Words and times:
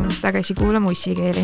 tulemast 0.00 0.22
tagasi 0.24 0.54
kuulama 0.54 0.90
Ussikeeli. 0.90 1.42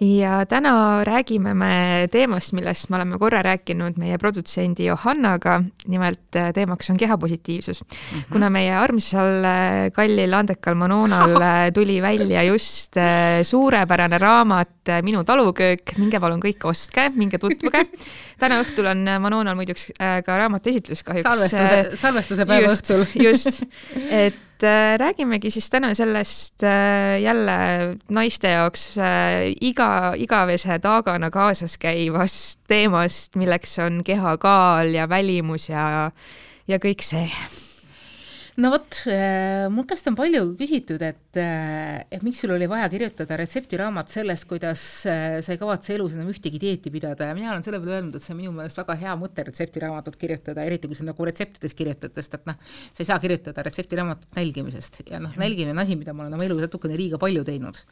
ja 0.00 0.46
täna 0.46 1.04
räägime 1.04 1.52
me 1.54 2.06
teemast, 2.10 2.52
millest 2.56 2.88
me 2.88 2.96
oleme 2.96 3.18
korra 3.18 3.42
rääkinud 3.42 3.98
meie 3.98 4.18
produtsendi 4.18 4.86
Johannaga. 4.86 5.62
nimelt 5.86 6.36
äh, 6.36 6.52
teemaks 6.54 6.90
on 6.90 6.96
kehapositiivsus 6.96 7.82
mm. 7.82 7.88
-hmm. 8.18 8.32
kuna 8.32 8.50
meie 8.50 8.72
armsal 8.76 9.44
äh, 9.44 9.92
kallil 9.92 10.34
andekal 10.34 10.74
Manonal 10.74 11.42
äh, 11.42 11.70
tuli 11.74 12.02
välja 12.02 12.42
just 12.42 12.96
suurepärane 13.42 14.18
raamat 14.18 14.68
Minu 15.02 15.24
taluköök, 15.24 15.98
minge 15.98 16.20
palun 16.20 16.40
kõik 16.40 16.64
ostke, 16.64 17.10
minge 17.14 17.38
tutvuge. 17.38 17.84
täna 18.38 18.62
õhtul 18.62 18.86
on 18.86 19.04
Manonal 19.20 19.54
muideks 19.54 19.92
ka 20.24 20.38
raamatu 20.38 20.70
esitlus 20.70 21.02
kahjuks. 21.02 21.28
salvestuse, 21.30 21.96
salvestuse 21.96 22.46
päeva 22.46 22.72
õhtul. 22.72 23.06
just, 23.22 23.62
et 24.24 24.47
et 24.58 24.66
äh, 24.66 24.98
räägimegi 24.98 25.50
siis 25.50 25.70
täna 25.70 25.92
sellest 25.94 26.62
äh, 26.62 27.20
jälle 27.22 27.96
naiste 28.10 28.48
jaoks 28.48 28.98
äh, 28.98 29.54
iga, 29.60 30.14
igavese 30.16 30.78
taagana 30.78 31.30
kaasas 31.30 31.78
käivast 31.78 32.60
teemast, 32.66 33.36
milleks 33.36 33.78
on 33.78 34.02
kehakaal 34.04 34.94
ja 34.94 35.08
välimus 35.08 35.68
ja, 35.68 36.10
ja 36.68 36.78
kõik 36.82 37.06
see 37.06 37.28
no 38.58 38.70
vot, 38.74 38.96
äh, 39.06 39.68
mu 39.70 39.84
käest 39.86 40.08
on 40.10 40.16
palju 40.18 40.40
küsitud, 40.58 41.02
et, 41.06 41.38
äh, 41.38 42.00
et 42.10 42.24
miks 42.26 42.40
sul 42.42 42.50
oli 42.56 42.66
vaja 42.70 42.88
kirjutada 42.90 43.38
retseptiraamat 43.38 44.10
sellest, 44.10 44.48
kuidas 44.50 44.82
äh, 45.06 45.38
sa 45.46 45.54
ei 45.54 45.60
kavatse 45.60 45.94
elus 45.94 46.16
enam 46.16 46.32
ühtegi 46.32 46.58
dieeti 46.58 46.90
pidada. 46.90 47.30
Ja 47.30 47.36
mina 47.38 47.52
olen 47.52 47.62
selle 47.66 47.78
peale 47.82 48.00
öelnud, 48.00 48.18
et 48.18 48.26
see 48.26 48.34
on 48.34 48.40
minu 48.42 48.52
meelest 48.56 48.82
väga 48.82 48.98
hea 48.98 49.14
mõte 49.20 49.46
retseptiraamatut 49.46 50.18
kirjutada, 50.18 50.66
eriti 50.66 50.90
kui 50.90 50.98
sa 50.98 51.06
nagu 51.06 51.30
retseptides 51.30 51.78
kirjutad, 51.78 52.14
sest 52.18 52.34
et 52.40 52.50
noh, 52.50 52.58
sa 52.90 53.04
ei 53.04 53.10
saa 53.12 53.22
kirjutada 53.22 53.66
retseptiraamatut 53.68 54.40
nälgimisest. 54.40 55.04
Ja 55.12 55.22
noh, 55.22 55.34
nälgimine 55.38 55.76
on 55.76 55.84
asi, 55.84 55.98
mida 56.00 56.16
ma 56.16 56.26
olen 56.26 56.38
oma 56.38 56.48
elus 56.48 56.64
natukene 56.66 56.98
liiga 56.98 57.22
palju 57.22 57.46
teinud. 57.46 57.84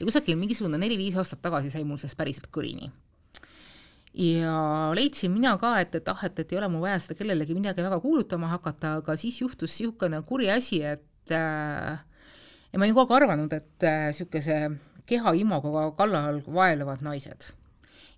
ja 0.00 0.06
kusagil 0.08 0.40
mingisugune 0.40 0.80
neli-viis 0.80 1.20
aastat 1.20 1.44
tagasi 1.44 1.72
sai 1.74 1.84
mul 1.84 2.00
sellest 2.00 2.16
päriselt 2.16 2.48
kõrini 2.54 2.88
ja 4.14 4.56
leidsin 4.94 5.32
mina 5.34 5.56
ka, 5.58 5.74
et, 5.82 5.94
et 5.98 6.08
ah, 6.08 6.24
et, 6.26 6.38
et 6.38 6.52
ei 6.52 6.58
ole 6.60 6.68
mul 6.70 6.84
vaja 6.86 7.00
seda 7.02 7.18
kellelegi 7.18 7.56
midagi 7.56 7.82
väga 7.82 7.98
kuulutama 8.02 8.52
hakata, 8.52 8.98
aga 9.00 9.16
siis 9.18 9.40
juhtus 9.42 9.74
niisugune 9.74 10.22
kuri 10.28 10.50
asi, 10.54 10.82
et 10.86 11.34
äh, 11.34 11.98
ja 12.70 12.78
ma 12.78 12.86
olin 12.86 12.94
kogu 12.94 13.14
aeg 13.16 13.22
arvanud, 13.22 13.52
et 13.58 13.88
niisuguse 13.88 14.60
äh, 14.68 14.78
keha 15.06 15.34
imagoga 15.40 15.90
kallal 15.98 16.40
vaevlevad 16.46 17.02
naised 17.04 17.50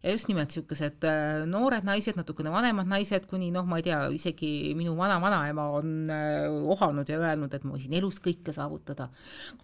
ja 0.06 0.14
just 0.14 0.28
nimelt 0.30 0.52
niisugused 0.52 1.06
äh, 1.08 1.44
noored 1.50 1.86
naised, 1.86 2.14
natukene 2.18 2.52
vanemad 2.54 2.86
naised, 2.90 3.26
kuni 3.30 3.50
noh, 3.54 3.66
ma 3.66 3.80
ei 3.80 3.86
tea, 3.88 3.98
isegi 4.14 4.50
minu 4.78 4.94
vana-vanaema 4.98 5.66
on 5.80 6.12
äh, 6.14 6.46
ohanud 6.76 7.10
ja 7.10 7.18
öelnud, 7.18 7.54
et 7.56 7.66
ma 7.66 7.74
võisin 7.74 7.96
elus 7.98 8.20
kõike 8.22 8.54
saavutada, 8.54 9.08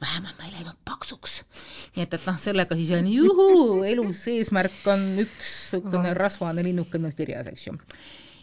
vähemalt 0.02 0.40
ma 0.40 0.48
ei 0.48 0.56
läinud 0.56 0.80
paksuks. 0.88 1.42
nii 1.94 2.06
et, 2.06 2.18
et 2.18 2.26
noh, 2.26 2.40
sellega 2.42 2.78
siis 2.78 2.90
on 2.98 3.12
juhuu, 3.12 3.62
elus 3.86 4.26
eesmärk 4.34 4.82
on 4.90 5.06
üks 5.22 5.54
niisugune 5.72 6.12
rasvane 6.18 6.66
linnukene 6.66 7.14
kirjas, 7.16 7.48
eks 7.52 7.70
ju 7.70 7.78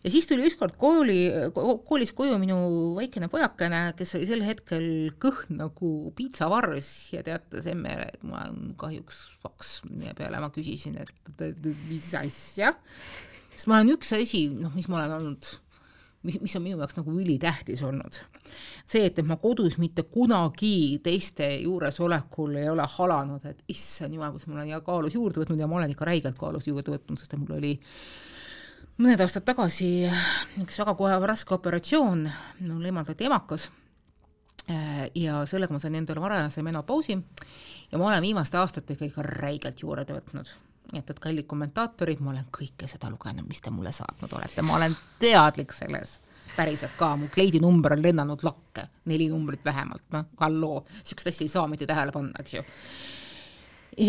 ja 0.04 0.12
siis 0.12 0.28
tuli 0.28 0.48
ükskord 0.48 0.76
kooli, 0.80 1.20
koolist 1.54 2.16
koju 2.18 2.38
minu 2.42 2.58
väikene 2.98 3.30
pojakene, 3.32 3.82
kes 4.00 4.16
oli 4.20 4.28
sel 4.30 4.44
hetkel 4.48 4.86
kõhn 5.22 5.60
nagu 5.60 5.92
piitsavarrs 6.18 6.92
ja 7.16 7.24
teatas 7.26 7.68
emmele, 7.72 8.10
et 8.14 8.28
ma 8.28 8.46
olen 8.46 8.76
kahjuks 8.80 9.22
paks, 9.44 9.80
mille 9.90 10.16
peale 10.18 10.42
ma 10.42 10.52
küsisin, 10.56 11.00
et 11.04 11.66
mis 11.90 12.12
asja. 12.20 12.74
sest 13.56 13.68
ma 13.68 13.80
olen 13.80 13.98
üks 13.98 14.14
asi, 14.16 14.48
noh, 14.56 14.72
mis 14.76 14.88
ma 14.92 15.02
olen 15.02 15.18
olnud, 15.18 15.52
mis, 16.28 16.40
mis 16.40 16.56
on 16.56 16.64
minu 16.64 16.80
jaoks 16.80 17.00
nagu 17.00 17.18
ülitähtis 17.20 17.84
olnud. 17.84 18.22
see, 18.90 19.04
et, 19.06 19.20
et 19.20 19.28
ma 19.28 19.36
kodus 19.42 19.78
mitte 19.78 20.08
kunagi 20.10 21.02
teiste 21.04 21.52
juuresolekul 21.60 22.56
ei 22.64 22.72
ole 22.72 22.88
halanud, 22.96 23.44
et 23.52 23.68
issand 23.76 24.16
jumal, 24.16 24.32
kus 24.34 24.48
ma 24.48 24.62
olen 24.62 24.72
ja 24.72 24.82
kaalus 24.82 25.20
juurde 25.20 25.44
võtnud 25.44 25.60
ja 25.60 25.68
ma 25.68 25.82
olen 25.82 25.92
ikka 25.94 26.08
räigelt 26.08 26.40
kaalus 26.40 26.72
juurde 26.72 26.96
võtnud, 26.96 27.20
sest 27.20 27.36
mul 27.38 27.58
oli 27.60 27.76
mõned 29.00 29.22
aastad 29.24 29.46
tagasi 29.48 29.90
üks 30.60 30.80
väga 30.82 30.96
kohe 31.00 31.18
raske 31.24 31.56
operatsioon, 31.56 32.26
mul 32.66 32.88
eemaldati 32.90 33.28
emakas 33.30 33.70
äh, 34.70 35.06
ja 35.16 35.44
sellega 35.48 35.76
ma 35.76 35.80
sain 35.80 35.96
endale 35.96 36.24
varajase 36.24 36.64
menopausi 36.66 37.16
ja 37.16 37.98
ma 37.98 38.10
olen 38.10 38.26
viimaste 38.26 38.60
aastatega 38.60 39.08
ikka 39.08 39.24
räigelt 39.26 39.84
juurde 39.86 40.16
võtnud. 40.18 40.56
nii 40.92 41.04
et, 41.04 41.10
et 41.14 41.20
kallid 41.22 41.46
kommentaatorid, 41.48 42.20
ma 42.26 42.34
olen 42.34 42.48
kõike 42.52 42.88
seda 42.90 43.12
lugenud, 43.14 43.46
mis 43.48 43.62
te 43.62 43.70
mulle 43.70 43.94
saatnud 43.94 44.34
olete, 44.34 44.66
ma 44.66 44.80
olen 44.80 44.96
teadlik 45.22 45.74
selles 45.74 46.18
päriselt 46.56 46.98
ka, 46.98 47.14
mu 47.16 47.30
kleidinumber 47.32 47.94
on 47.96 48.02
lennanud 48.04 48.44
lakke, 48.44 48.88
neli 49.08 49.30
numbrit 49.30 49.64
vähemalt, 49.66 50.04
noh, 50.12 50.26
halloo, 50.42 50.82
niisugust 50.98 51.30
asja 51.32 51.46
ei 51.46 51.52
saa 51.54 51.68
mitte 51.72 51.88
tähele 51.88 52.12
panna, 52.12 52.42
eks 52.42 52.56
ju. 52.58 52.64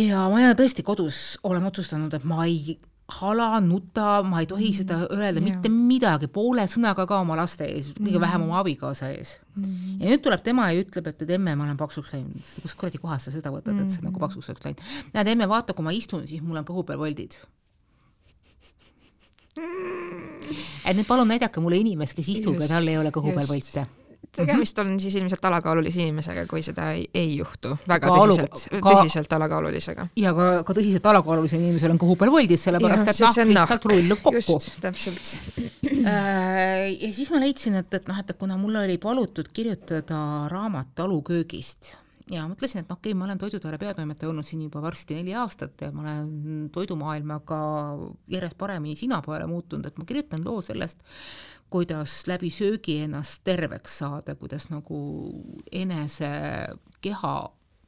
ja 0.09 0.25
ma 0.33 0.55
tõesti 0.59 0.83
kodus 0.83 1.39
olen 1.47 1.69
otsustanud, 1.69 2.17
et 2.17 2.25
ma 2.25 2.47
ei 2.49 2.79
hala, 3.19 3.49
nuta, 3.65 4.21
ma 4.27 4.41
ei 4.43 4.49
tohi 4.51 4.71
mm. 4.71 4.79
seda 4.81 4.99
öelda 5.09 5.41
yeah. 5.41 5.47
mitte 5.47 5.73
midagi, 5.73 6.31
poole 6.33 6.67
sõnaga 6.71 7.07
ka 7.11 7.21
oma 7.25 7.37
laste 7.39 7.69
ees, 7.69 7.93
kõige 7.97 8.17
mm. 8.17 8.25
vähem 8.25 8.47
oma 8.47 8.59
abikaasa 8.63 9.11
ees 9.15 9.37
mm.. 9.55 10.01
ja 10.03 10.13
nüüd 10.13 10.25
tuleb 10.25 10.45
tema 10.47 10.71
ja 10.71 10.83
ütleb, 10.85 11.13
et, 11.13 11.23
et 11.27 11.35
emme, 11.37 11.55
ma 11.59 11.67
olen 11.69 11.79
paksuks 11.81 12.15
läinud. 12.17 12.51
kus 12.65 12.77
kuradi 12.79 13.01
kohast 13.03 13.29
sa 13.29 13.35
seda 13.35 13.53
võtad, 13.55 13.79
et 13.79 13.93
sa 13.93 14.03
nagu 14.03 14.17
mm. 14.17 14.25
paksuks 14.27 14.53
oleks 14.53 14.67
läinud? 14.67 14.85
näed, 15.15 15.33
emme, 15.35 15.49
vaata, 15.51 15.77
kui 15.77 15.87
ma 15.87 15.95
istun, 15.97 16.27
siis 16.31 16.45
mul 16.45 16.63
on 16.63 16.69
kõhu 16.69 16.87
peal 16.89 17.01
voldid 17.01 17.39
et 19.61 20.97
nüüd 20.97 21.09
palun 21.09 21.29
näidake 21.29 21.63
mulle 21.63 21.81
inimest, 21.83 22.17
kes 22.17 22.31
istub 22.37 22.61
ja 22.63 22.71
tal 22.71 22.89
ei 22.89 22.99
ole 23.01 23.13
kõhu 23.15 23.35
peal 23.37 23.51
volte 23.51 23.87
tegemist 24.37 24.79
on 24.79 24.93
siis 25.03 25.15
ilmselt 25.19 25.45
alakaalulise 25.45 26.03
inimesega, 26.05 26.45
kui 26.51 26.63
seda 26.63 26.91
ei, 26.95 27.07
ei 27.15 27.33
juhtu, 27.37 27.75
väga 27.89 28.11
ka 28.11 28.19
tõsiselt, 28.19 28.67
tõsiselt 28.85 29.33
alakaalulisega. 29.37 30.07
ja 30.21 30.35
ka, 30.37 30.51
ka 30.67 30.77
tõsiselt 30.79 31.09
alakaalulisel 31.13 31.63
inimesel 31.63 31.95
on 31.95 32.03
kõhu 32.03 32.17
peal 32.21 32.33
voldid, 32.35 32.61
sellepärast 32.61 33.11
et 33.11 33.23
nahk 33.25 33.51
lihtsalt 33.53 33.89
rullub 33.91 34.23
kokku. 34.27 34.59
täpselt. 34.85 35.33
Äh, 35.61 36.93
ja 36.95 37.11
siis 37.15 37.33
ma 37.33 37.43
leidsin, 37.43 37.81
et, 37.83 37.91
et 37.99 38.07
noh, 38.11 38.21
et 38.23 38.37
kuna 38.39 38.59
mulle 38.61 38.85
oli 38.87 39.01
palutud 39.03 39.51
kirjutada 39.55 40.21
raamat 40.53 40.95
taluköögist 41.01 41.95
ja 42.31 42.47
mõtlesin, 42.49 42.85
et 42.85 42.91
okei 42.91 43.11
okay,, 43.11 43.19
ma 43.19 43.27
olen 43.27 43.39
Toidutoore 43.39 43.79
peatoimetaja 43.79 44.31
olnud 44.31 44.47
siin 44.47 44.63
juba 44.67 44.83
varsti 44.85 45.19
neli 45.19 45.35
aastat 45.35 45.87
ja 45.87 45.91
ma 45.95 46.05
olen 46.05 46.69
toidumaailmaga 46.73 47.61
järjest 48.31 48.59
paremini 48.59 48.97
sina 48.99 49.21
poole 49.25 49.47
muutunud, 49.51 49.87
et 49.87 49.99
ma 49.99 50.07
kirjutan 50.07 50.45
loo 50.47 50.61
sellest, 50.65 51.03
kuidas 51.71 52.23
läbi 52.31 52.51
söögi 52.51 53.01
ennast 53.07 53.43
terveks 53.47 54.01
saada, 54.03 54.35
kuidas 54.39 54.69
nagu 54.71 55.01
enese 55.73 56.31
keha 57.03 57.35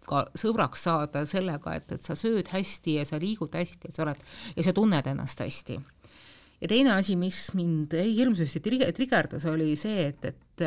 ka 0.07 0.25
sõbraks 0.39 0.87
saada 0.89 1.25
sellega, 1.31 1.77
et, 1.79 1.93
et 1.95 2.03
sa 2.03 2.17
sööd 2.19 2.51
hästi 2.51 2.99
ja 2.99 3.07
sa 3.07 3.21
liigud 3.23 3.55
hästi 3.55 3.91
ja 3.91 3.97
sa 3.97 4.07
oled 4.07 4.25
ja 4.57 4.65
sa 4.67 4.75
tunned 4.75 5.07
ennast 5.07 5.43
hästi. 5.43 5.79
ja 6.63 6.71
teine 6.71 6.97
asi, 6.97 7.15
mis 7.19 7.53
mind 7.55 7.95
hirmsasti 7.95 8.63
trigerdas, 8.63 9.47
oli 9.51 9.77
see, 9.79 10.09
et, 10.11 10.25
et 10.33 10.67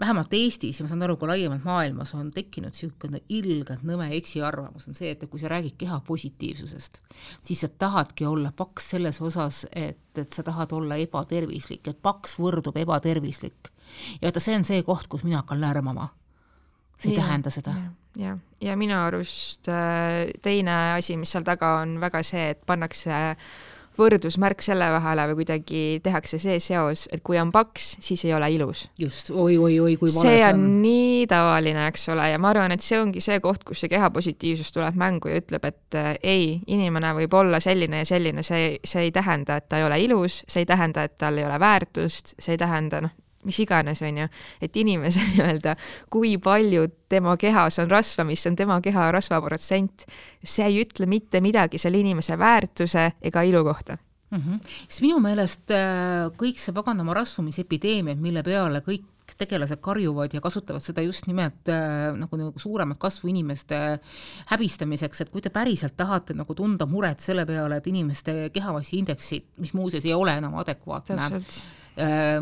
vähemalt 0.00 0.32
Eestis 0.34 0.80
ja 0.80 0.84
ma 0.84 0.90
saan 0.90 1.04
aru, 1.06 1.16
ka 1.16 1.28
laiemalt 1.28 1.64
maailmas 1.64 2.14
on 2.18 2.30
tekkinud 2.34 2.74
niisugune 2.74 3.20
ilgelt 3.28 3.84
nõme 3.86 4.08
eksiarvamus, 4.16 4.88
on 4.90 4.96
see, 4.98 5.12
et 5.14 5.22
kui 5.30 5.40
sa 5.40 5.50
räägid 5.52 5.76
keha 5.78 6.00
positiivsusest, 6.06 7.00
siis 7.46 7.62
sa 7.62 7.68
tahadki 7.68 8.26
olla 8.26 8.52
paks 8.56 8.90
selles 8.94 9.20
osas, 9.22 9.64
et, 9.70 10.02
et 10.18 10.34
sa 10.34 10.42
tahad 10.46 10.74
olla 10.74 10.98
ebatervislik, 11.02 11.86
et 11.88 12.02
paks 12.02 12.38
võrdub 12.40 12.76
ebatervislik. 12.82 13.70
ja 14.20 14.26
vaata, 14.26 14.42
see 14.42 14.56
on 14.58 14.66
see 14.66 14.82
koht, 14.82 15.08
kus 15.08 15.24
mina 15.24 15.42
hakkan 15.42 15.62
lärmama. 15.62 16.08
see 16.98 17.12
ei 17.12 17.18
ja, 17.18 17.22
tähenda 17.22 17.50
seda. 17.50 17.74
jah, 18.18 18.38
ja 18.60 18.76
minu 18.76 18.98
arust 18.98 19.70
äh, 19.70 20.34
teine 20.42 20.98
asi, 20.98 21.16
mis 21.16 21.30
seal 21.30 21.46
taga 21.46 21.76
on 21.84 22.00
väga 22.00 22.22
see, 22.26 22.50
et 22.50 22.66
pannakse 22.66 23.36
võrdusmärk 23.98 24.62
selle 24.64 24.88
vahele 24.94 25.26
või 25.30 25.38
kuidagi 25.40 25.82
tehakse 26.04 26.38
see 26.42 26.58
seos, 26.62 27.06
et 27.14 27.22
kui 27.26 27.38
on 27.40 27.52
paks, 27.54 27.94
siis 28.04 28.24
ei 28.26 28.34
ole 28.36 28.50
ilus. 28.54 28.88
just 28.98 29.30
oi, 29.30 29.56
oi, 29.58 29.78
oi, 29.80 29.96
kui 30.00 30.10
vale 30.10 30.26
see 30.28 30.36
on. 30.36 30.40
see 30.40 30.50
on 30.50 30.64
nii 30.82 31.26
tavaline, 31.30 31.86
eks 31.92 32.08
ole, 32.14 32.28
ja 32.32 32.40
ma 32.42 32.52
arvan, 32.52 32.74
et 32.74 32.84
see 32.84 33.00
ongi 33.00 33.22
see 33.24 33.40
koht, 33.44 33.64
kus 33.66 33.84
see 33.84 33.92
kehapositiivsus 33.92 34.72
tuleb 34.74 34.98
mängu 35.00 35.32
ja 35.32 35.40
ütleb, 35.42 35.68
et 35.70 35.98
äh, 36.00 36.12
ei, 36.22 36.48
inimene 36.66 37.14
võib 37.20 37.34
olla 37.38 37.60
selline 37.62 38.02
ja 38.02 38.08
selline, 38.08 38.44
see, 38.46 38.78
see 38.84 39.08
ei 39.08 39.14
tähenda, 39.14 39.58
et 39.60 39.68
ta 39.68 39.80
ei 39.80 39.88
ole 39.88 40.00
ilus, 40.04 40.42
see 40.48 40.64
ei 40.64 40.70
tähenda, 40.70 41.06
et 41.06 41.18
tal 41.20 41.38
ei 41.38 41.46
ole 41.46 41.60
väärtust, 41.60 42.36
see 42.38 42.56
ei 42.56 42.60
tähenda, 42.60 43.04
noh, 43.04 43.14
mis 43.44 43.60
iganes, 43.64 44.02
on 44.02 44.22
ju, 44.24 44.28
et 44.64 44.76
inimese 44.80 45.22
nii-öelda, 45.32 45.76
kui 46.14 46.36
palju 46.42 46.88
tema 47.08 47.36
kehas 47.40 47.78
on 47.82 47.90
rasva, 47.90 48.26
mis 48.28 48.44
on 48.50 48.56
tema 48.56 48.80
keha 48.84 49.10
rasvaprotsent, 49.14 50.08
see 50.42 50.66
ei 50.66 50.82
ütle 50.84 51.08
mitte 51.10 51.40
midagi 51.44 51.80
selle 51.80 52.00
inimese 52.02 52.38
väärtuse 52.40 53.10
ega 53.22 53.44
ilu 53.46 53.64
kohta 53.64 53.98
mm. 54.30 54.42
-hmm. 54.42 54.60
siis 54.88 55.00
minu 55.02 55.18
meelest 55.20 55.70
äh, 55.70 56.30
kõik 56.38 56.58
see 56.60 56.74
paganama 56.74 57.14
rasvumisepideemia, 57.14 58.16
mille 58.16 58.42
peale 58.42 58.82
kõik 58.84 59.10
tegelased 59.38 59.80
karjuvad 59.82 60.34
ja 60.34 60.40
kasutavad 60.40 60.82
seda 60.84 61.02
just 61.02 61.26
nimelt 61.26 61.68
äh, 61.72 62.12
nagu, 62.16 62.36
nagu 62.38 62.58
suuremat 62.58 62.98
kasvu 62.98 63.28
inimeste 63.32 63.78
häbistamiseks, 64.50 65.20
et 65.20 65.30
kui 65.30 65.42
te 65.42 65.50
päriselt 65.50 65.96
tahate 65.96 66.34
nagu 66.34 66.54
tunda 66.54 66.86
muret 66.86 67.20
selle 67.20 67.46
peale, 67.46 67.80
et 67.80 67.86
inimeste 67.86 68.50
kehamassi 68.54 68.98
indeksid, 68.98 69.48
mis 69.58 69.74
muuseas 69.74 70.04
ei 70.04 70.14
ole 70.14 70.36
enam 70.38 70.54
adekvaatne, 70.62 71.16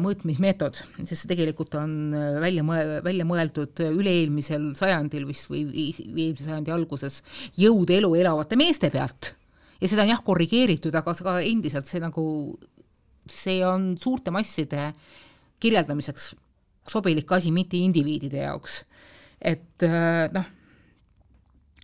mõõtmismeetod, 0.00 0.78
sest 1.02 1.25
see 1.25 1.31
tegelikult 1.34 1.75
on 1.76 2.14
äh, 2.16 2.38
välja 2.40 2.64
mõe-, 2.64 3.00
välja 3.04 3.26
mõeldud 3.28 3.82
üle-eelmisel 3.84 4.70
sajandil 4.78 5.26
vist 5.28 5.50
või 5.50 5.66
eelmise 5.69 6.46
sajandi 6.46 6.72
alguses 6.72 7.20
jõud 7.60 7.93
elu 7.93 8.14
elavate 8.22 8.56
meeste 8.56 8.88
pealt. 8.94 9.34
ja 9.81 9.90
seda 9.90 10.06
on 10.06 10.14
jah 10.14 10.22
korrigeeritud, 10.25 10.94
aga 10.94 11.14
ka 11.14 11.37
endiselt 11.44 11.90
see 11.90 12.00
nagu, 12.00 12.25
see 13.28 13.60
on 13.66 13.93
suurte 14.00 14.32
masside 14.32 14.93
kirjeldamiseks 15.60 16.32
sobilik 16.88 17.37
asi, 17.37 17.52
mitte 17.52 17.76
indiviidide 17.76 18.46
jaoks. 18.46 18.82
et 19.40 19.84
noh 20.32 20.48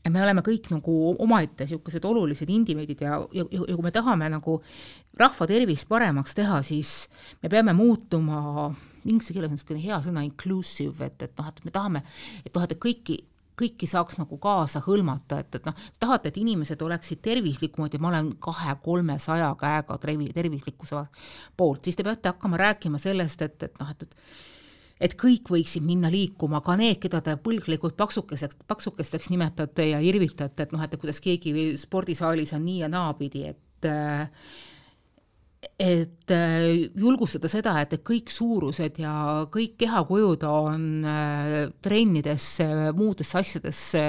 et 0.08 0.14
me 0.14 0.24
oleme 0.24 0.42
kõik 0.44 0.70
nagu 0.72 0.96
omaette 1.20 1.66
niisugused 1.66 2.04
olulised 2.08 2.50
indiviidid 2.50 3.04
ja, 3.04 3.20
ja, 3.36 3.46
ja 3.52 3.76
kui 3.76 3.84
me 3.84 3.94
tahame 3.94 4.30
nagu 4.32 4.58
rahva 5.18 5.48
tervist 5.50 5.88
paremaks 5.90 6.36
teha, 6.38 6.60
siis 6.66 7.08
me 7.42 7.50
peame 7.52 7.74
muutuma, 7.76 8.68
inglise 9.04 9.34
keeles 9.34 9.50
on 9.50 9.58
niisugune 9.58 9.82
hea 9.82 9.98
sõna 10.04 10.24
inclusive, 10.26 11.04
et, 11.04 11.26
et 11.26 11.34
noh, 11.40 11.50
et 11.50 11.64
me 11.66 11.74
tahame, 11.74 12.04
et 12.44 12.54
noh, 12.54 12.64
et 12.64 12.78
kõiki 12.80 13.20
kõiki 13.58 13.88
saaks 13.90 14.20
nagu 14.20 14.36
kaasa 14.38 14.78
hõlmata, 14.84 15.40
et, 15.42 15.56
et 15.58 15.64
noh, 15.66 15.86
tahate, 15.98 16.30
et 16.30 16.36
inimesed 16.38 16.82
oleksid 16.84 17.18
tervislikumad 17.24 17.94
ja 17.94 17.98
ma 18.02 18.12
olen 18.12 18.28
kahe-kolmesaja 18.42 19.48
käega 19.58 19.96
tervislikkuse 20.04 21.02
poolt, 21.58 21.82
siis 21.88 21.98
te 21.98 22.06
peate 22.06 22.30
hakkama 22.30 22.60
rääkima 22.60 23.02
sellest, 23.02 23.42
et, 23.42 23.66
et 23.66 23.82
noh, 23.82 23.90
et, 23.90 24.06
et 24.06 24.14
et 25.00 25.14
kõik 25.18 25.50
võiksid 25.54 25.84
minna 25.86 26.10
liikuma, 26.12 26.62
ka 26.66 26.76
need, 26.78 26.98
keda 27.02 27.20
te 27.24 27.36
põlglikult 27.42 27.96
paksukeseks, 27.98 28.62
paksukesteks 28.68 29.30
nimetate 29.32 29.92
ja 29.92 30.00
irvitate, 30.04 30.66
et 30.66 30.74
noh, 30.74 30.82
et 30.82 30.96
kuidas 30.98 31.22
keegi 31.24 31.76
spordisaalis 31.80 32.54
on 32.56 32.66
nii 32.66 32.82
ja 32.84 32.90
naapidi, 32.92 33.46
et 33.52 33.64
et 35.78 36.32
julgustada 36.98 37.48
seda, 37.50 37.72
et 37.82 37.96
kõik 38.06 38.30
suurused 38.30 38.98
ja 39.02 39.12
kõik 39.50 39.76
kehakujud 39.78 40.44
on 40.46 40.84
trennidesse, 41.82 42.66
muudesse 42.98 43.38
asjadesse 43.38 44.02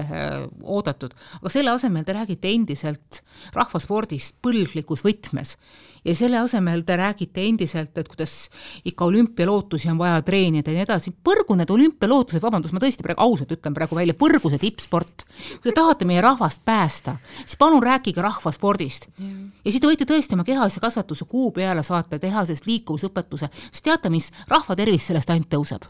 oodatud, 0.61 1.13
aga 1.41 1.53
selle 1.53 1.73
asemel 1.73 2.05
te 2.05 2.17
räägite 2.17 2.53
endiselt 2.53 3.21
rahvaspordist 3.57 4.37
põlglikus 4.45 5.05
võtmes 5.05 5.55
ja 6.05 6.15
selle 6.15 6.39
asemel 6.39 6.83
te 6.87 6.97
räägite 6.99 7.43
endiselt, 7.47 7.97
et 7.97 8.07
kuidas 8.07 8.49
ikka 8.87 9.05
olümpialootusi 9.05 9.89
on 9.91 9.99
vaja 9.99 10.21
treenida 10.25 10.71
ja 10.71 10.79
nii 10.79 10.87
edasi, 10.87 11.13
põrgu 11.25 11.57
need 11.59 11.71
olümpialootused, 11.73 12.41
vabandust, 12.43 12.75
ma 12.75 12.81
tõesti 12.83 13.05
praegu 13.05 13.23
ausalt 13.25 13.53
ütlen 13.55 13.75
praegu 13.75 13.97
välja, 13.99 14.15
põrgu 14.17 14.51
see 14.53 14.61
tippsport. 14.61 15.25
kui 15.61 15.71
te 15.71 15.75
tahate 15.75 16.07
meie 16.09 16.21
rahvast 16.23 16.63
päästa, 16.65 17.17
siis 17.43 17.57
palun 17.59 17.83
rääkige 17.83 18.21
rahvaspordist. 18.21 19.09
Ja 19.19 19.71
siis 19.71 19.81
te 19.81 19.87
võite 19.87 20.07
tõesti 20.09 20.37
oma 20.37 20.43
kehalise 20.47 20.79
kasvatuse 20.79 21.25
kuu 21.25 21.51
peale 21.51 21.83
saata, 21.83 22.19
teha 22.19 22.45
sellest 22.45 22.67
liikuvusõpetuse, 22.69 23.49
sest 23.71 23.83
teate 23.83 24.09
mis, 24.09 24.31
rahva 24.47 24.75
tervis 24.75 25.07
sellest 25.07 25.29
ainult 25.29 25.49
tõuseb. 25.51 25.89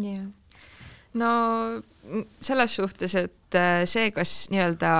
jah, 0.00 0.24
no 1.14 1.30
selles 2.40 2.74
suhtes, 2.76 3.14
et 3.14 3.58
äh, 3.58 3.84
see, 3.86 4.10
kas 4.14 4.48
nii-öelda 4.52 4.92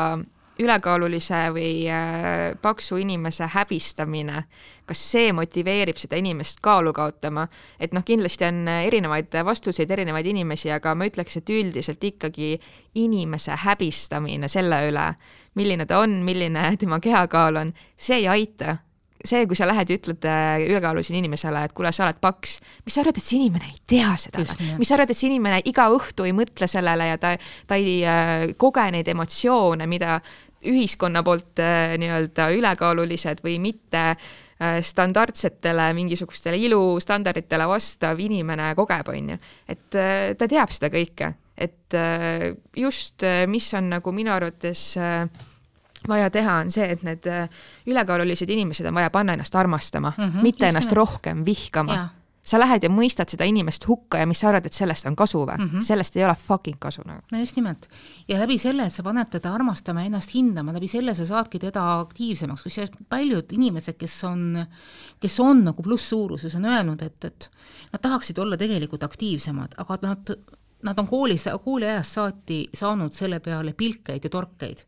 ülekaalulise 0.62 1.46
või 1.54 1.72
äh, 1.90 2.52
paksu 2.62 3.00
inimese 3.02 3.48
häbistamine, 3.52 4.44
kas 4.86 5.02
see 5.12 5.32
motiveerib 5.36 5.98
seda 6.00 6.18
inimest 6.20 6.60
kaalu 6.64 6.92
kaotama, 6.96 7.46
et 7.80 7.94
noh, 7.96 8.04
kindlasti 8.06 8.46
on 8.48 8.64
erinevaid 8.72 9.34
vastuseid, 9.46 9.90
erinevaid 9.90 10.26
inimesi, 10.32 10.72
aga 10.74 10.94
ma 10.98 11.08
ütleks, 11.08 11.38
et 11.40 11.52
üldiselt 11.52 12.02
ikkagi 12.04 12.56
inimese 13.00 13.56
häbistamine 13.64 14.50
selle 14.52 14.82
üle, 14.90 15.10
milline 15.58 15.86
ta 15.88 16.02
on, 16.02 16.20
milline 16.26 16.70
tema 16.80 17.00
kehakaal 17.02 17.62
on, 17.64 17.76
see 17.96 18.22
ei 18.22 18.30
aita. 18.32 18.78
See, 19.22 19.44
kui 19.46 19.54
sa 19.54 19.68
lähed 19.70 19.86
ja 19.86 19.94
ütled 20.00 20.24
äh, 20.26 20.64
ülekaalulisele 20.64 21.20
inimesele, 21.20 21.60
et 21.68 21.74
kuule, 21.78 21.92
sa 21.94 22.08
oled 22.08 22.18
paks, 22.18 22.56
mis 22.82 22.96
sa 22.96 23.04
arvad, 23.04 23.20
et 23.20 23.22
see 23.22 23.38
inimene 23.38 23.68
ei 23.68 23.76
tea 23.86 24.16
seda? 24.18 24.42
mis 24.80 24.90
sa 24.90 24.96
arvad, 24.96 25.12
et 25.14 25.18
see 25.20 25.28
inimene 25.28 25.60
iga 25.70 25.84
õhtu 25.94 26.26
ei 26.26 26.34
mõtle 26.34 26.66
sellele 26.66 27.06
ja 27.06 27.20
ta, 27.22 27.36
ta 27.70 27.78
ei 27.78 28.00
äh, 28.02 28.48
koge 28.58 28.88
neid 28.90 29.06
emotsioone, 29.14 29.86
mida 29.86 30.16
ühiskonna 30.68 31.22
poolt 31.26 31.60
äh, 31.62 31.94
nii-öelda 32.00 32.50
ülekaalulised 32.56 33.42
või 33.44 33.58
mitte 33.62 34.02
äh, 34.12 34.78
standardsetele 34.84 35.90
mingisugustele 35.96 36.58
ilustandarditele 36.68 37.66
vastav 37.68 38.20
inimene 38.22 38.72
kogeb, 38.78 39.08
on 39.12 39.32
ju. 39.34 39.38
et 39.68 39.98
äh, 39.98 40.32
ta 40.38 40.48
teab 40.50 40.74
seda 40.74 40.92
kõike, 40.92 41.32
et 41.62 41.94
just, 42.76 43.22
mis 43.46 43.66
on 43.76 43.90
nagu 43.92 44.12
minu 44.16 44.32
arvates 44.32 44.96
vaja 46.08 46.30
teha, 46.32 46.54
on 46.64 46.72
see, 46.72 46.86
et 46.94 47.04
need 47.06 47.28
ülekaalulised 47.92 48.50
inimesed 48.50 48.88
on 48.88 48.96
vaja 48.96 49.12
panna 49.12 49.36
ennast 49.36 49.54
armastama 49.60 50.14
mm, 50.16 50.24
-hmm, 50.24 50.48
mitte 50.48 50.66
ennast 50.72 50.96
rohkem 50.96 51.44
vihkama 51.46 51.98
sa 52.42 52.58
lähed 52.58 52.82
ja 52.82 52.90
mõistad 52.90 53.30
seda 53.30 53.46
inimest 53.46 53.84
hukka 53.86 54.18
ja 54.18 54.26
mis 54.26 54.40
sa 54.42 54.48
arvad, 54.50 54.66
et 54.66 54.74
sellest 54.74 55.06
on 55.06 55.16
kasu 55.18 55.44
või 55.44 55.58
mm? 55.60 55.68
-hmm. 55.68 55.86
sellest 55.86 56.16
ei 56.16 56.24
ole 56.26 56.34
fucking 56.34 56.78
kasu 56.82 57.04
nagu. 57.06 57.22
no 57.32 57.38
just 57.38 57.56
nimelt. 57.56 57.88
ja 58.28 58.38
läbi 58.38 58.58
selle, 58.58 58.86
et 58.86 58.94
sa 58.94 59.02
paned 59.02 59.30
teda 59.30 59.54
armastama, 59.54 60.02
ennast 60.02 60.34
hindama, 60.34 60.72
läbi 60.72 60.88
selle 60.88 61.14
sa 61.14 61.26
saadki 61.26 61.58
teda 61.58 61.84
aktiivsemaks, 62.00 62.62
kusjuures 62.62 62.90
paljud 63.08 63.52
inimesed, 63.52 63.96
kes 63.98 64.24
on, 64.24 64.66
kes 65.20 65.40
on 65.40 65.64
nagu 65.64 65.82
plusssuuruses, 65.82 66.54
on 66.58 66.64
öelnud, 66.64 67.02
et, 67.02 67.24
et 67.24 67.50
nad 67.92 68.02
tahaksid 68.02 68.38
olla 68.38 68.56
tegelikult 68.56 69.02
aktiivsemad, 69.02 69.78
aga 69.78 69.98
nad, 70.02 70.34
nad 70.82 70.98
on 70.98 71.06
koolis, 71.06 71.46
kooliajast 71.64 72.18
saati 72.18 72.64
saanud 72.74 73.14
selle 73.14 73.40
peale 73.40 73.72
pilkeid 73.72 74.24
ja 74.24 74.30
torkeid 74.30 74.86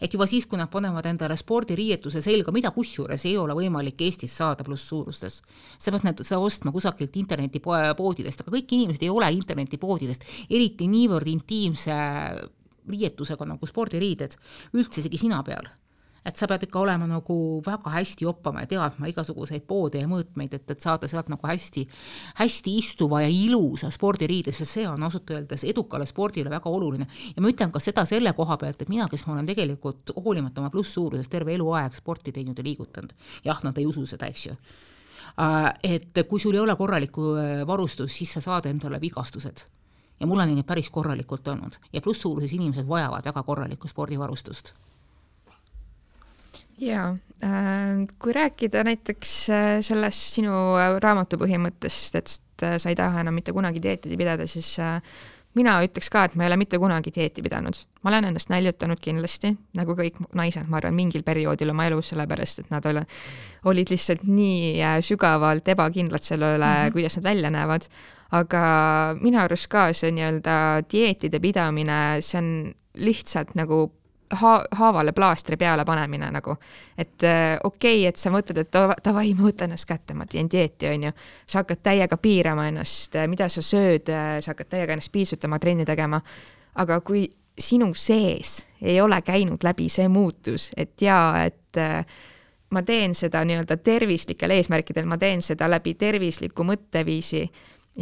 et 0.00 0.14
juba 0.14 0.26
siis, 0.30 0.46
kui 0.46 0.58
nad 0.60 0.70
panevad 0.72 1.06
endale 1.10 1.36
spordiriietuse 1.38 2.22
selga, 2.24 2.52
mida 2.54 2.72
kusjuures 2.74 3.26
ei 3.28 3.36
ole 3.40 3.56
võimalik 3.58 4.00
Eestis 4.06 4.34
saada 4.36 4.66
plusssuurustes, 4.66 5.40
seepärast 5.78 6.08
nad 6.08 6.24
seda 6.24 6.40
ostma 6.42 6.72
kusagilt 6.74 7.16
internetipoodidest, 7.20 8.44
aga 8.44 8.56
kõik 8.56 8.76
inimesed 8.78 9.06
ei 9.06 9.12
ole 9.12 9.30
internetipoodidest, 9.38 10.26
eriti 10.50 10.88
niivõrd 10.90 11.30
intiimse 11.30 11.94
riietusega 12.90 13.48
nagu 13.48 13.66
spordiriided, 13.66 14.36
üldse 14.76 15.00
isegi 15.04 15.24
sina 15.24 15.40
peal 15.46 15.70
et 16.24 16.40
sa 16.40 16.48
pead 16.48 16.64
ikka 16.64 16.80
olema 16.80 17.06
nagu 17.08 17.36
väga 17.64 17.92
hästi 17.92 18.24
joppama 18.24 18.64
ja 18.64 18.70
teadma 18.70 19.08
igasuguseid 19.10 19.66
poode 19.68 20.00
ja 20.00 20.08
mõõtmeid, 20.08 20.56
et, 20.56 20.64
et 20.72 20.80
saada 20.80 21.08
sealt 21.10 21.28
nagu 21.32 21.46
hästi, 21.46 21.84
hästi 22.40 22.76
istuva 22.80 23.20
ja 23.24 23.28
ilusa 23.28 23.90
spordiriide, 23.92 24.54
sest 24.56 24.78
see 24.78 24.86
on 24.88 25.04
ausalt 25.04 25.34
öeldes 25.36 25.66
edukale 25.68 26.06
spordile 26.08 26.52
väga 26.52 26.72
oluline. 26.72 27.06
ja 27.36 27.44
ma 27.44 27.52
ütlen 27.52 27.72
ka 27.74 27.82
seda 27.82 28.06
selle 28.08 28.32
koha 28.32 28.56
pealt, 28.60 28.82
et 28.82 28.92
mina, 28.92 29.08
kes 29.10 29.26
ma 29.26 29.36
olen 29.36 29.50
tegelikult 29.52 30.14
hoolimata 30.16 30.62
oma 30.62 30.72
plusssuurusest 30.72 31.30
terve 31.30 31.54
eluaeg 31.58 31.94
sporti 31.94 32.32
teinud 32.32 32.58
ja 32.58 32.64
liigutanud, 32.64 33.12
jah, 33.44 33.60
nad 33.64 33.78
ei 33.78 33.86
usu 33.86 34.06
seda, 34.08 34.30
eks 34.32 34.46
ju 34.46 34.56
äh, 34.56 35.70
et 35.84 36.24
kui 36.28 36.40
sul 36.40 36.56
ei 36.56 36.64
ole 36.64 36.76
korralikku 36.76 37.34
äh, 37.36 37.54
varustust, 37.68 38.16
siis 38.16 38.32
sa 38.32 38.40
saad 38.40 38.70
endale 38.72 39.00
vigastused. 39.00 39.66
ja 40.20 40.26
mul 40.26 40.40
on 40.40 40.48
neid 40.54 40.64
päris 40.64 40.88
korralikult 40.90 41.48
olnud 41.52 41.76
ja 41.92 42.00
plusssuuruses 42.00 42.56
inimesed 42.56 42.88
vajavad 42.88 43.24
väga 43.28 43.42
korralikku 43.42 43.88
spordivarustust 43.92 44.72
jaa, 46.80 47.16
äh, 47.44 47.50
kui 48.18 48.32
rääkida 48.32 48.84
näiteks 48.84 49.50
äh, 49.50 49.68
sellest 49.80 50.34
sinu 50.38 50.54
äh, 50.78 50.96
raamatu 51.02 51.38
põhimõttest, 51.40 52.18
et 52.18 52.40
sa 52.78 52.90
ei 52.90 52.96
taha 52.98 53.24
enam 53.24 53.34
mitte 53.34 53.52
kunagi 53.52 53.82
dieeti 53.82 54.14
pidada, 54.16 54.46
siis 54.46 54.76
mina 55.58 55.72
ütleks 55.82 56.06
ka, 56.10 56.22
et 56.24 56.36
ma 56.38 56.44
ei 56.44 56.52
ole 56.52 56.58
mitte 56.60 56.78
kunagi 56.78 57.10
dieeti 57.14 57.42
pidanud. 57.42 57.80
ma 58.02 58.10
olen 58.12 58.28
ennast 58.30 58.48
näljutanud 58.52 59.00
kindlasti, 59.02 59.50
nagu 59.74 59.96
kõik 59.98 60.20
naised, 60.38 60.68
ma 60.70 60.78
arvan, 60.78 60.94
mingil 60.94 61.24
perioodil 61.26 61.72
oma 61.74 61.88
elus, 61.90 62.12
sellepärast 62.12 62.62
et 62.62 62.70
nad 62.70 62.86
ole, 62.86 63.02
olid 63.66 63.90
lihtsalt 63.90 64.22
nii 64.22 64.78
sügavalt 65.02 65.68
ebakindlad 65.74 66.22
selle 66.22 66.54
üle 66.54 66.70
mm, 66.70 66.86
-hmm. 66.86 66.92
kuidas 66.92 67.16
nad 67.18 67.24
välja 67.24 67.50
näevad. 67.50 67.88
aga 68.30 68.62
minu 69.20 69.38
arust 69.38 69.66
ka 69.68 69.92
see 69.92 70.10
nii-öelda 70.10 70.82
dieetide 70.90 71.40
pidamine, 71.40 72.20
see 72.20 72.38
on 72.38 72.74
lihtsalt 72.94 73.54
nagu 73.54 73.90
ha-, 74.30 74.64
haavale 74.70 75.12
plaastri 75.12 75.56
peale 75.56 75.84
panemine 75.84 76.30
nagu. 76.30 76.56
et 76.98 77.22
äh, 77.22 77.58
okei 77.64 78.00
okay,, 78.00 78.08
et 78.08 78.16
sa 78.16 78.30
mõtled, 78.30 78.58
et 78.58 78.72
davai, 79.04 79.34
ma 79.34 79.48
võtan 79.48 79.70
ennast 79.70 79.88
kätte, 79.88 80.14
ma 80.14 80.26
teen 80.26 80.48
dieeti, 80.50 80.88
on 80.88 81.08
ju. 81.08 81.12
sa 81.46 81.62
hakkad 81.62 81.82
täiega 81.82 82.16
piirama 82.16 82.68
ennast, 82.68 83.16
äh, 83.16 83.28
mida 83.28 83.48
sa 83.48 83.62
sööd, 83.62 84.10
äh, 84.12 84.38
sa 84.40 84.54
hakkad 84.54 84.72
täiega 84.74 84.96
ennast 84.96 85.12
piitsutama, 85.12 85.58
trenni 85.58 85.84
tegema. 85.84 86.20
aga 86.74 87.00
kui 87.00 87.28
sinu 87.58 87.92
sees 87.94 88.66
ei 88.82 89.00
ole 89.00 89.20
käinud 89.22 89.62
läbi 89.62 89.88
see 89.88 90.08
muutus, 90.08 90.72
et 90.76 91.02
jaa, 91.02 91.44
et 91.44 91.78
ma 92.70 92.82
teen 92.82 93.14
seda 93.14 93.44
nii-öelda 93.46 93.76
tervislikel 93.76 94.50
eesmärkidel, 94.50 95.06
ma 95.06 95.18
teen 95.18 95.42
seda 95.42 95.68
läbi 95.70 95.94
tervisliku 95.94 96.66
mõtteviisi 96.66 97.44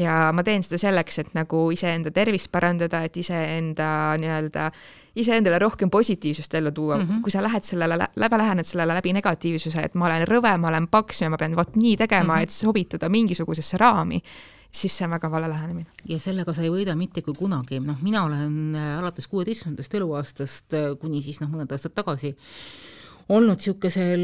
ja 0.00 0.31
ma 0.33 0.43
teen 0.43 0.64
seda 0.64 0.79
selleks, 0.81 1.19
et 1.19 1.35
nagu 1.37 1.67
iseenda 1.71 2.11
tervist 2.11 2.49
parandada, 2.52 3.02
et 3.05 3.17
iseenda 3.21 4.17
nii-öelda 4.21 4.67
äh, 4.71 4.81
iseendale 5.16 5.59
rohkem 5.59 5.90
positiivsust 5.90 6.54
ellu 6.54 6.71
tuua 6.73 6.99
mm, 6.99 7.02
-hmm. 7.02 7.23
kui 7.23 7.31
sa 7.31 7.42
lähed 7.42 7.64
sellele, 7.64 7.99
läbi 8.16 8.38
lähened 8.38 8.64
sellele 8.64 8.95
läbi 8.95 9.12
negatiivsuse, 9.12 9.83
et 9.83 9.95
ma 9.95 10.07
olen 10.07 10.26
rõve, 10.28 10.57
ma 10.59 10.69
olen 10.69 10.88
paks 10.88 11.23
ja 11.23 11.31
ma 11.31 11.37
pean 11.37 11.57
vot 11.57 11.76
nii 11.76 11.97
tegema 11.97 12.33
mm, 12.33 12.38
-hmm. 12.38 12.42
et 12.42 12.50
sobituda 12.50 13.09
mingisugusesse 13.09 13.76
raami, 13.76 14.23
siis 14.71 14.99
see 14.99 15.04
on 15.04 15.11
väga 15.11 15.31
vale 15.31 15.49
lähenemine. 15.49 15.87
ja 16.09 16.19
sellega 16.19 16.52
sa 16.52 16.62
ei 16.62 16.71
võida 16.71 16.97
mitte 16.97 17.23
kui 17.23 17.35
kunagi, 17.35 17.81
noh, 17.81 17.97
mina 18.02 18.25
olen 18.25 18.75
äh, 18.75 18.99
alates 18.99 19.28
kuueteistkümnendast 19.28 19.95
eluaastast 19.95 20.75
äh, 20.75 20.99
kuni 20.99 21.23
siis 21.23 21.40
noh, 21.40 21.50
mõned 21.50 21.73
aastad 21.73 21.92
tagasi 21.95 22.37
olnud 23.29 23.59
niisugusel 23.61 24.23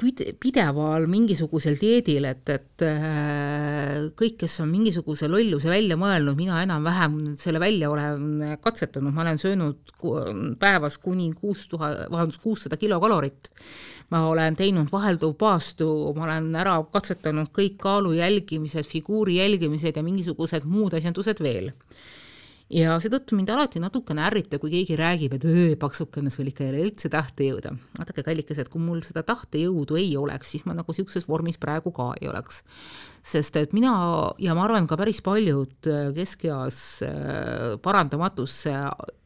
pide-, 0.00 0.32
pideval 0.40 1.06
mingisugusel 1.10 1.78
dieedil, 1.80 2.26
et, 2.28 2.50
et 2.50 2.84
kõik, 4.18 4.38
kes 4.42 4.58
on 4.64 4.70
mingisuguse 4.72 5.28
lolluse 5.30 5.70
välja 5.70 5.98
mõelnud, 6.00 6.36
mina 6.38 6.62
enam-vähem 6.64 7.18
selle 7.40 7.62
välja 7.62 7.90
olen 7.92 8.58
katsetanud, 8.64 9.14
ma 9.14 9.24
olen 9.26 9.38
söönud 9.40 9.94
päevas 10.58 10.98
kuni 11.02 11.30
kuus 11.36 11.66
tuhat, 11.70 12.06
vabandust, 12.10 12.42
kuussada 12.42 12.80
kilokalorit. 12.80 13.52
Ma 14.08 14.22
olen 14.30 14.54
teinud 14.56 14.88
vahelduvpaastu, 14.88 15.86
ma 16.16 16.24
olen 16.24 16.54
ära 16.56 16.78
katsetanud 16.92 17.50
kõik 17.52 17.76
kaalu 17.82 18.14
jälgimised, 18.16 18.88
figuuri 18.88 19.36
jälgimised 19.36 20.00
ja 20.00 20.04
mingisugused 20.06 20.64
muud 20.64 20.96
asjandused 20.96 21.42
veel 21.44 21.74
ja 22.72 22.96
seetõttu 23.00 23.36
mind 23.36 23.50
alati 23.52 23.80
natukene 23.80 24.22
ärritab, 24.28 24.60
kui 24.60 24.72
keegi 24.72 24.96
räägib, 24.98 25.34
et 25.38 25.44
öö, 25.48 25.74
paksukene, 25.80 26.30
sul 26.32 26.50
ikka 26.50 26.66
ei 26.66 26.72
ole 26.72 26.84
üldse 26.88 27.10
tahtejõudu. 27.12 27.72
vaadake, 27.96 28.24
kallikesed, 28.26 28.68
kui 28.72 28.82
mul 28.82 29.00
seda 29.06 29.22
tahtejõudu 29.26 29.96
ei 30.00 30.12
oleks, 30.20 30.52
siis 30.52 30.66
ma 30.68 30.76
nagu 30.76 30.92
niisuguses 30.92 31.28
vormis 31.28 31.58
praegu 31.60 31.92
ka 31.96 32.12
ei 32.20 32.28
oleks. 32.28 32.62
sest 33.28 33.56
et 33.56 33.72
mina 33.76 33.92
ja 34.40 34.54
ma 34.54 34.64
arvan, 34.64 34.86
ka 34.88 34.96
päris 34.96 35.20
paljud 35.24 35.88
äh, 35.88 36.12
keskeas 36.16 37.02
äh, 37.04 37.76
parandamatusse 37.82 38.72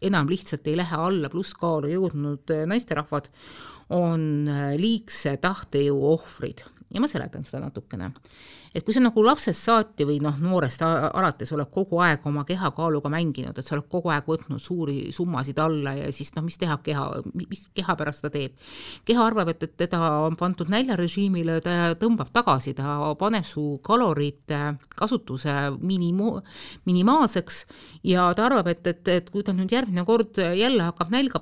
enam 0.03 0.31
lihtsalt 0.31 0.67
ei 0.67 0.77
lähe 0.77 0.97
alla 0.97 1.29
plusskaalu 1.31 1.91
jõudnud 1.93 2.51
äh, 2.51 2.65
naisterahvad, 2.67 3.29
on 3.93 4.49
liigse 4.79 5.37
tahtejõu 5.37 6.15
ohvrid 6.15 6.63
ja 6.95 7.01
ma 7.03 7.09
seletan 7.11 7.45
seda 7.45 7.67
natukene 7.67 8.13
et 8.75 8.85
kui 8.85 8.95
sa 8.95 9.03
nagu 9.05 9.23
lapsest 9.25 9.67
saati 9.67 10.07
või 10.09 10.19
noh, 10.25 10.39
noorest 10.41 10.83
alates 10.83 11.53
oled 11.53 11.69
kogu 11.73 12.01
aeg 12.05 12.25
oma 12.29 12.45
kehakaaluga 12.49 13.11
mänginud, 13.13 13.59
et 13.59 13.67
sa 13.67 13.77
oled 13.77 13.89
kogu 13.93 14.13
aeg 14.13 14.29
võtnud 14.29 14.63
suuri 14.63 15.13
summasid 15.13 15.59
alla 15.61 15.95
ja 15.99 16.09
siis 16.15 16.33
noh, 16.37 16.45
mis 16.47 16.57
teha 16.61 16.79
keha, 16.85 17.05
mis 17.37 17.67
keha 17.77 17.97
pärast 17.99 18.25
ta 18.25 18.31
teeb. 18.33 18.57
keha 19.05 19.27
arvab, 19.27 19.53
et, 19.53 19.63
et 19.67 19.77
teda 19.85 20.01
on 20.25 20.37
pandud 20.41 20.71
näljarežiimile, 20.73 21.61
ta 21.65 21.93
tõmbab 22.01 22.33
tagasi, 22.33 22.75
ta 22.79 22.97
paneb 23.21 23.45
su 23.47 23.79
kalorite 23.85 24.61
kasutuse 24.97 25.53
minimo-, 25.81 26.41
minimaalseks 26.89 27.65
ja 28.09 28.31
ta 28.37 28.49
arvab, 28.49 28.73
et, 28.73 28.87
et, 28.87 29.13
et 29.19 29.31
kui 29.31 29.45
ta 29.45 29.53
nüüd 29.57 29.73
järgmine 29.73 30.07
kord 30.09 30.41
jälle 30.41 30.89
hakkab 30.89 31.13
nälga 31.13 31.41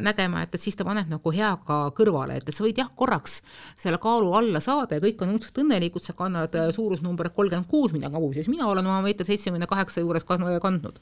nägema, 0.00 0.46
et, 0.46 0.54
et 0.56 0.62
siis 0.62 0.78
ta 0.78 0.86
paneb 0.88 1.10
nagu 1.12 1.34
heaga 1.34 1.82
kõrvale, 1.96 2.40
et, 2.40 2.48
et 2.48 2.56
sa 2.56 2.64
võid 2.64 2.80
jah, 2.80 2.88
korraks 2.96 3.40
selle 3.78 4.00
kaalu 4.00 4.32
alla 4.38 4.64
saada 4.64 4.96
ja 4.96 5.04
kõik 5.04 5.20
on 5.24 5.36
õudselt 5.36 5.60
õnnelikud, 5.60 6.04
sa 6.04 6.16
kannad 6.16 6.56
suurusnumber 6.72 7.30
kolmkümmend 7.34 7.68
kuus, 7.68 7.92
mida 7.92 8.10
muuseas 8.10 8.48
mina 8.48 8.68
olen 8.68 8.86
oma 8.86 9.00
meeter 9.02 9.26
seitsmekümne 9.26 9.66
kaheksa 9.70 10.00
juures 10.00 10.24
kandnud. 10.24 11.00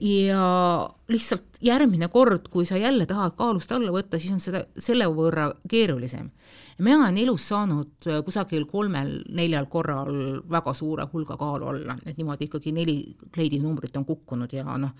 ja 0.00 0.90
lihtsalt 1.08 1.58
järgmine 1.60 2.08
kord, 2.08 2.48
kui 2.50 2.66
sa 2.66 2.76
jälle 2.76 3.06
tahad 3.06 3.34
kaalust 3.36 3.72
alla 3.72 3.90
võtta, 3.90 4.18
siis 4.18 4.32
on 4.32 4.40
seda 4.40 4.64
selle 4.78 5.06
võrra 5.06 5.50
keerulisem. 5.68 6.30
mina 6.78 6.96
olen 6.96 7.18
elus 7.18 7.48
saanud 7.48 8.10
kusagil 8.24 8.66
kolmel-neljal 8.66 9.66
korral 9.66 10.42
väga 10.50 10.74
suure 10.74 11.06
hulga 11.12 11.36
kaalu 11.36 11.66
alla, 11.66 11.98
et 12.06 12.16
niimoodi 12.16 12.44
ikkagi 12.44 12.72
neli 12.72 13.16
kleidinumbrit 13.32 13.96
on 13.96 14.04
kukkunud 14.04 14.52
ja 14.52 14.76
noh, 14.78 14.92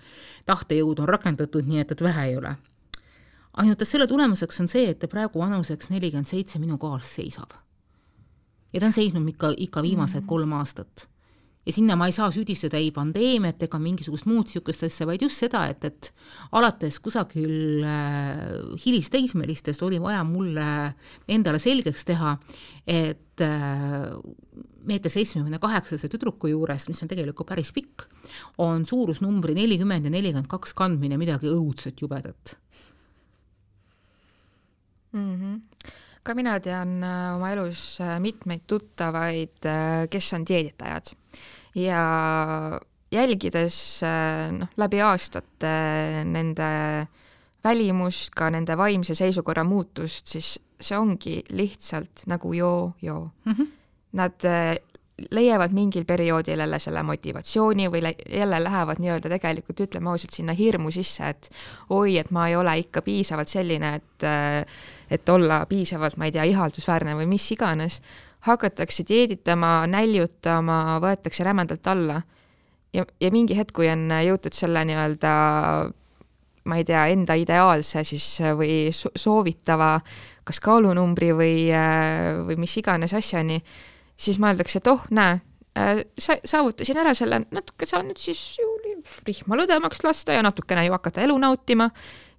tahtejõud 0.45 0.99
on 0.99 1.09
rakendatud 1.09 1.67
nii, 1.67 1.79
et, 1.79 1.91
et 1.91 2.01
vähe 2.01 2.25
ei 2.31 2.37
ole 2.37 2.55
ainult 3.57 3.81
et 3.81 3.89
selle 3.89 4.07
tulemuseks 4.07 4.61
on 4.61 4.69
see, 4.71 4.89
et 4.91 5.07
praegu 5.09 5.41
vanuseks 5.41 5.89
nelikümmend 5.93 6.29
seitse 6.29 6.59
minu 6.61 6.77
kaal 6.81 7.01
seisab 7.05 7.55
ja 8.73 8.81
ta 8.81 8.89
on 8.89 8.95
seisnud 8.95 9.29
ikka, 9.33 9.53
ikka 9.67 9.83
viimased 9.85 10.23
mm. 10.23 10.27
kolm 10.29 10.57
aastat. 10.57 11.07
ja 11.67 11.73
sinna 11.75 11.97
ma 11.99 12.07
ei 12.07 12.15
saa 12.15 12.29
süüdistada 12.31 12.79
ei 12.79 12.93
pandeemiat 12.95 13.63
ega 13.65 13.79
mingisugust 13.79 14.27
muud 14.29 14.47
niisugust 14.47 14.85
asja, 14.87 15.07
vaid 15.09 15.25
just 15.25 15.41
seda, 15.43 15.65
et, 15.67 15.83
et 15.83 16.11
alates 16.55 16.99
kusagil 17.03 17.83
äh, 17.83 18.45
hilisteismelistest 18.85 19.83
oli 19.83 19.99
vaja 19.99 20.23
mulle 20.27 20.67
endale 21.27 21.59
selgeks 21.59 22.07
teha, 22.07 22.37
et 22.87 23.43
äh, 23.43 24.07
meeter 24.87 25.11
seitsmekümne 25.11 25.59
kaheksase 25.59 26.07
tüdruku 26.07 26.53
juures, 26.53 26.87
mis 26.87 27.03
on 27.03 27.11
tegelikult 27.11 27.51
päris 27.51 27.73
pikk, 27.75 28.07
on 28.63 28.87
suurusnumbri 28.87 29.57
nelikümmend 29.59 30.07
ja 30.07 30.13
nelikümmend 30.13 30.47
kaks 30.51 30.71
kandmine 30.77 31.19
midagi 31.19 31.51
õudselt 31.51 31.99
jubedat 31.99 32.55
mm. 35.11 35.33
-hmm 35.35 35.76
ka 36.27 36.35
mina 36.35 36.57
tean 36.63 36.97
äh, 37.05 37.35
oma 37.35 37.53
elus 37.55 38.01
äh, 38.03 38.17
mitmeid 38.23 38.65
tuttavaid, 38.67 39.63
äh, 39.63 40.03
kes 40.11 40.33
on 40.35 40.43
dieeditajad 40.47 41.13
ja 41.77 42.01
jälgides 43.13 43.77
noh, 44.57 44.71
läbi 44.81 44.99
aastate 45.05 45.71
nende 46.27 46.69
välimust, 47.63 48.33
ka 48.35 48.49
nende 48.51 48.75
vaimse 48.79 49.15
seisukorra 49.15 49.63
muutust, 49.67 50.27
siis 50.33 50.57
see 50.79 50.97
ongi 50.97 51.37
lihtsalt 51.55 52.25
nagu 52.27 52.51
joo-joo 52.53 53.23
mm. 53.45 53.53
-hmm. 53.53 53.73
Nad 54.17 54.41
leiavad 55.31 55.73
mingil 55.73 56.05
perioodil 56.05 56.59
jälle 56.59 56.79
selle 56.79 57.01
motivatsiooni 57.03 57.87
või 57.91 58.01
jälle 58.29 58.59
lähevad 58.63 59.01
nii-öelda 59.01 59.29
tegelikult, 59.29 59.79
ütleme 59.87 60.11
ausalt, 60.11 60.33
sinna 60.33 60.53
hirmu 60.53 60.91
sisse, 60.93 61.29
et 61.29 61.49
oi, 61.89 62.17
et 62.21 62.31
ma 62.31 62.47
ei 62.47 62.55
ole 62.55 62.77
ikka 62.83 63.01
piisavalt 63.01 63.49
selline, 63.49 63.95
et 63.95 64.27
et 65.11 65.29
olla 65.29 65.65
piisavalt, 65.65 66.17
ma 66.17 66.27
ei 66.27 66.31
tea, 66.35 66.43
ihaldusväärne 66.43 67.15
või 67.15 67.29
mis 67.31 67.45
iganes, 67.51 68.01
hakatakse 68.45 69.05
dieeditama, 69.07 69.87
näljutama, 69.87 70.99
võetakse 71.01 71.43
rämedalt 71.43 71.87
alla. 71.87 72.21
ja, 72.93 73.05
ja 73.19 73.31
mingi 73.31 73.57
hetk, 73.57 73.73
kui 73.73 73.89
on 73.89 74.09
jõutud 74.11 74.53
selle 74.53 74.85
nii-öelda 74.85 75.33
ma 76.67 76.77
ei 76.77 76.83
tea, 76.83 77.05
enda 77.07 77.33
ideaalse 77.39 78.03
siis 78.03 78.41
või 78.57 78.89
soovitava 78.91 79.99
kas 80.43 80.59
kaalunumbri 80.63 81.31
või, 81.35 81.53
või 82.47 82.57
mis 82.59 82.77
iganes 82.77 83.13
asjani 83.13 83.61
siis 84.17 84.39
mõeldakse, 84.41 84.81
et 84.81 84.89
oh, 84.91 85.03
näe, 85.13 85.39
äh, 85.77 86.01
sa 86.19 86.37
saavutasin 86.45 86.99
ära 87.03 87.13
selle, 87.17 87.43
natuke 87.53 87.87
saan 87.89 88.09
nüüd 88.09 88.21
siis 88.21 88.41
ju 88.59 88.67
rihma 89.27 89.59
lõdvemaks 89.59 90.01
lasta 90.03 90.35
ja 90.35 90.43
natukene 90.43 90.83
ju 90.87 90.95
hakata 90.95 91.21
elu 91.23 91.37
nautima. 91.39 91.89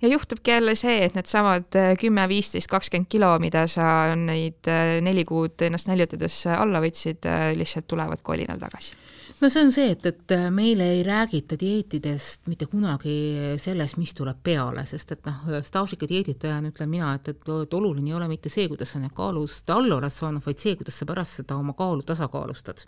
ja 0.03 0.09
juhtubki 0.09 0.51
jälle 0.51 0.75
see, 0.75 1.05
et 1.05 1.15
needsamad 1.15 1.75
äh, 1.77 1.93
kümme, 1.99 2.29
viisteist, 2.29 2.71
kakskümmend 2.71 3.09
kilo, 3.11 3.33
mida 3.39 3.67
sa 3.67 4.15
neid 4.17 4.69
äh, 4.69 4.99
neli 5.03 5.25
kuud 5.25 5.63
ennast 5.63 5.89
näljutades 5.89 6.47
alla 6.47 6.83
võtsid, 6.85 7.27
lihtsalt 7.57 7.87
tulevad 7.87 8.23
kolinal 8.23 8.59
tagasi 8.59 8.95
no 9.41 9.49
see 9.49 9.63
on 9.63 9.71
see, 9.73 9.93
et, 9.95 10.07
et 10.07 10.33
meile 10.51 10.87
ei 10.97 11.03
räägita 11.07 11.57
dieetidest 11.61 12.49
mitte 12.51 12.67
kunagi 12.71 13.15
sellest, 13.61 13.99
mis 14.01 14.15
tuleb 14.17 14.41
peale, 14.45 14.83
sest 14.89 15.15
et 15.15 15.29
noh, 15.29 15.59
staažika 15.65 16.09
dieeditajana 16.11 16.73
ütlen 16.73 16.91
mina, 16.91 17.13
et, 17.19 17.31
et, 17.33 17.51
et 17.65 17.77
oluline 17.79 18.11
ei 18.11 18.17
ole 18.19 18.29
mitte 18.31 18.51
see, 18.53 18.67
kuidas 18.71 18.95
sa 18.95 19.03
need 19.03 19.15
kaalust 19.17 19.71
alla 19.75 20.01
oled 20.01 20.15
saanud, 20.15 20.43
vaid 20.45 20.63
see, 20.63 20.75
kuidas 20.81 20.99
sa 20.99 21.09
pärast 21.09 21.43
seda 21.43 21.59
oma 21.59 21.77
kaalu 21.79 22.03
tasakaalustad. 22.09 22.85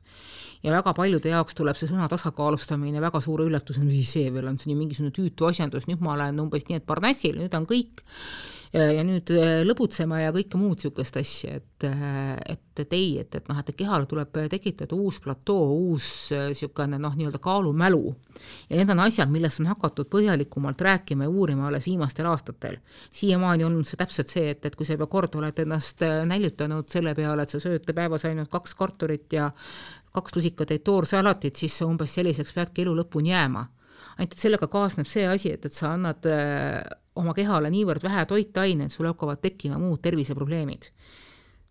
ja 0.62 0.75
väga 0.75 0.95
paljude 0.95 1.30
jaoks 1.30 1.54
tuleb 1.59 1.78
see 1.78 1.90
sõna 1.90 2.09
tasakaalustamine 2.11 3.00
väga 3.00 3.23
suure 3.23 3.47
üllatusena, 3.47 3.87
mis 3.87 4.11
see 4.12 4.33
veel 4.35 4.50
on, 4.50 4.59
see 4.59 4.71
on 4.71 4.76
ju 4.76 4.80
mingisugune 4.83 5.14
tüütu 5.14 5.50
asjandus, 5.50 5.87
nüüd 5.90 6.02
ma 6.02 6.16
olen 6.16 6.42
umbes 6.42 6.66
nii, 6.69 6.83
et 6.83 6.88
parnassil, 6.88 7.38
nüüd 7.38 7.54
on 7.54 7.69
kõik 7.71 8.02
ja 8.72 9.02
nüüd 9.06 9.30
äh, 9.34 9.60
lõbutsema 9.66 10.20
ja 10.22 10.32
kõike 10.34 10.58
muud 10.60 10.78
niisugust 10.78 11.16
asja, 11.18 11.56
et, 11.58 11.86
äh, 11.86 12.36
et, 12.54 12.82
et 12.82 12.92
ei, 12.94 13.08
et, 13.22 13.34
et 13.34 13.48
noh, 13.50 13.58
et 13.58 13.72
kehale 13.76 14.06
tuleb 14.10 14.36
tekitada 14.52 14.94
uus 14.94 15.18
platoo, 15.22 15.72
uus 15.88 16.06
niisugune 16.30 16.98
äh, 16.98 17.02
noh, 17.02 17.16
nii-öelda 17.18 17.40
kaalumälu. 17.42 18.14
ja 18.70 18.78
need 18.78 18.92
on 18.94 19.02
asjad, 19.02 19.32
millest 19.32 19.60
on 19.60 19.70
hakatud 19.72 20.10
põhjalikumalt 20.12 20.80
rääkima 20.86 21.26
ja 21.26 21.30
uurima 21.30 21.66
alles 21.68 21.86
viimastel 21.86 22.30
aastatel. 22.30 22.78
siiamaani 23.14 23.66
on 23.66 23.80
see 23.84 23.98
täpselt 23.98 24.30
see, 24.30 24.54
et, 24.54 24.62
et 24.66 24.76
kui 24.76 24.86
sa 24.86 24.94
juba 24.94 25.10
kord 25.10 25.34
oled 25.34 25.58
ennast 25.64 26.06
näljutanud 26.30 26.88
selle 26.88 27.14
peale, 27.18 27.42
et 27.42 27.50
sa 27.50 27.62
sööd 27.62 27.90
päevas 27.94 28.24
ainult 28.30 28.50
kaks 28.50 28.78
kartulit 28.78 29.32
ja 29.32 29.50
kaks 30.14 30.36
lusikatäit 30.36 30.84
toorsalatit, 30.86 31.56
siis 31.56 31.74
sa 31.78 31.90
umbes 31.90 32.14
selliseks 32.14 32.54
peadki 32.54 32.86
elu 32.86 32.94
lõpuni 33.02 33.34
jääma 33.34 33.66
ainult 34.20 34.36
et 34.36 34.42
sellega 34.42 34.68
kaasneb 34.68 35.08
see 35.08 35.24
asi, 35.24 35.54
et, 35.56 35.64
et 35.64 35.72
sa 35.72 35.94
annad 35.96 36.26
oma 37.18 37.34
kehale 37.36 37.70
niivõrd 37.72 38.04
vähe 38.04 38.26
toitaineid, 38.28 38.92
sul 38.92 39.08
hakkavad 39.10 39.40
tekkima 39.42 39.80
muud 39.80 40.02
terviseprobleemid. 40.04 40.92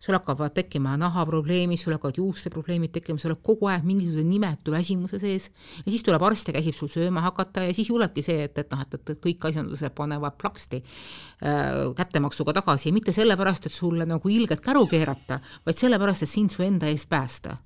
sul 0.00 0.16
hakkavad 0.16 0.54
tekkima 0.56 0.94
nahaprobleemid, 0.96 1.76
sul 1.76 1.92
hakkavad 1.92 2.16
juusteprobleemid 2.16 2.88
tekkima, 2.94 3.20
sa 3.20 3.28
oled 3.28 3.42
kogu 3.44 3.66
aeg 3.68 3.82
mingisuguse 3.84 4.22
nimetu 4.24 4.72
väsimuse 4.72 5.18
sees 5.20 5.50
ja 5.84 5.90
siis 5.92 6.04
tuleb 6.06 6.22
arst 6.24 6.48
ja 6.48 6.54
käsib 6.56 6.78
sul 6.78 6.88
sööma 6.88 7.20
hakata 7.26 7.66
ja 7.66 7.74
siis 7.76 7.90
tulebki 7.92 8.24
see, 8.24 8.46
et, 8.48 8.56
et 8.62 8.72
noh, 8.72 8.80
et, 8.80 8.96
et 8.96 9.20
kõik 9.20 9.44
asjandused 9.50 9.92
panevad 9.98 10.38
plaksti 10.40 10.80
äh, 10.80 11.92
kättemaksuga 11.98 12.54
tagasi 12.62 12.88
ja 12.88 12.96
mitte 12.96 13.12
sellepärast, 13.12 13.68
et 13.68 13.76
sulle 13.76 14.08
nagu 14.08 14.32
ilgelt 14.32 14.64
käru 14.64 14.86
keerata, 14.88 15.42
vaid 15.68 15.82
sellepärast, 15.82 16.24
et 16.24 16.32
sind 16.32 16.56
su 16.56 16.64
enda 16.64 16.88
eest 16.88 17.10
päästa. 17.12 17.58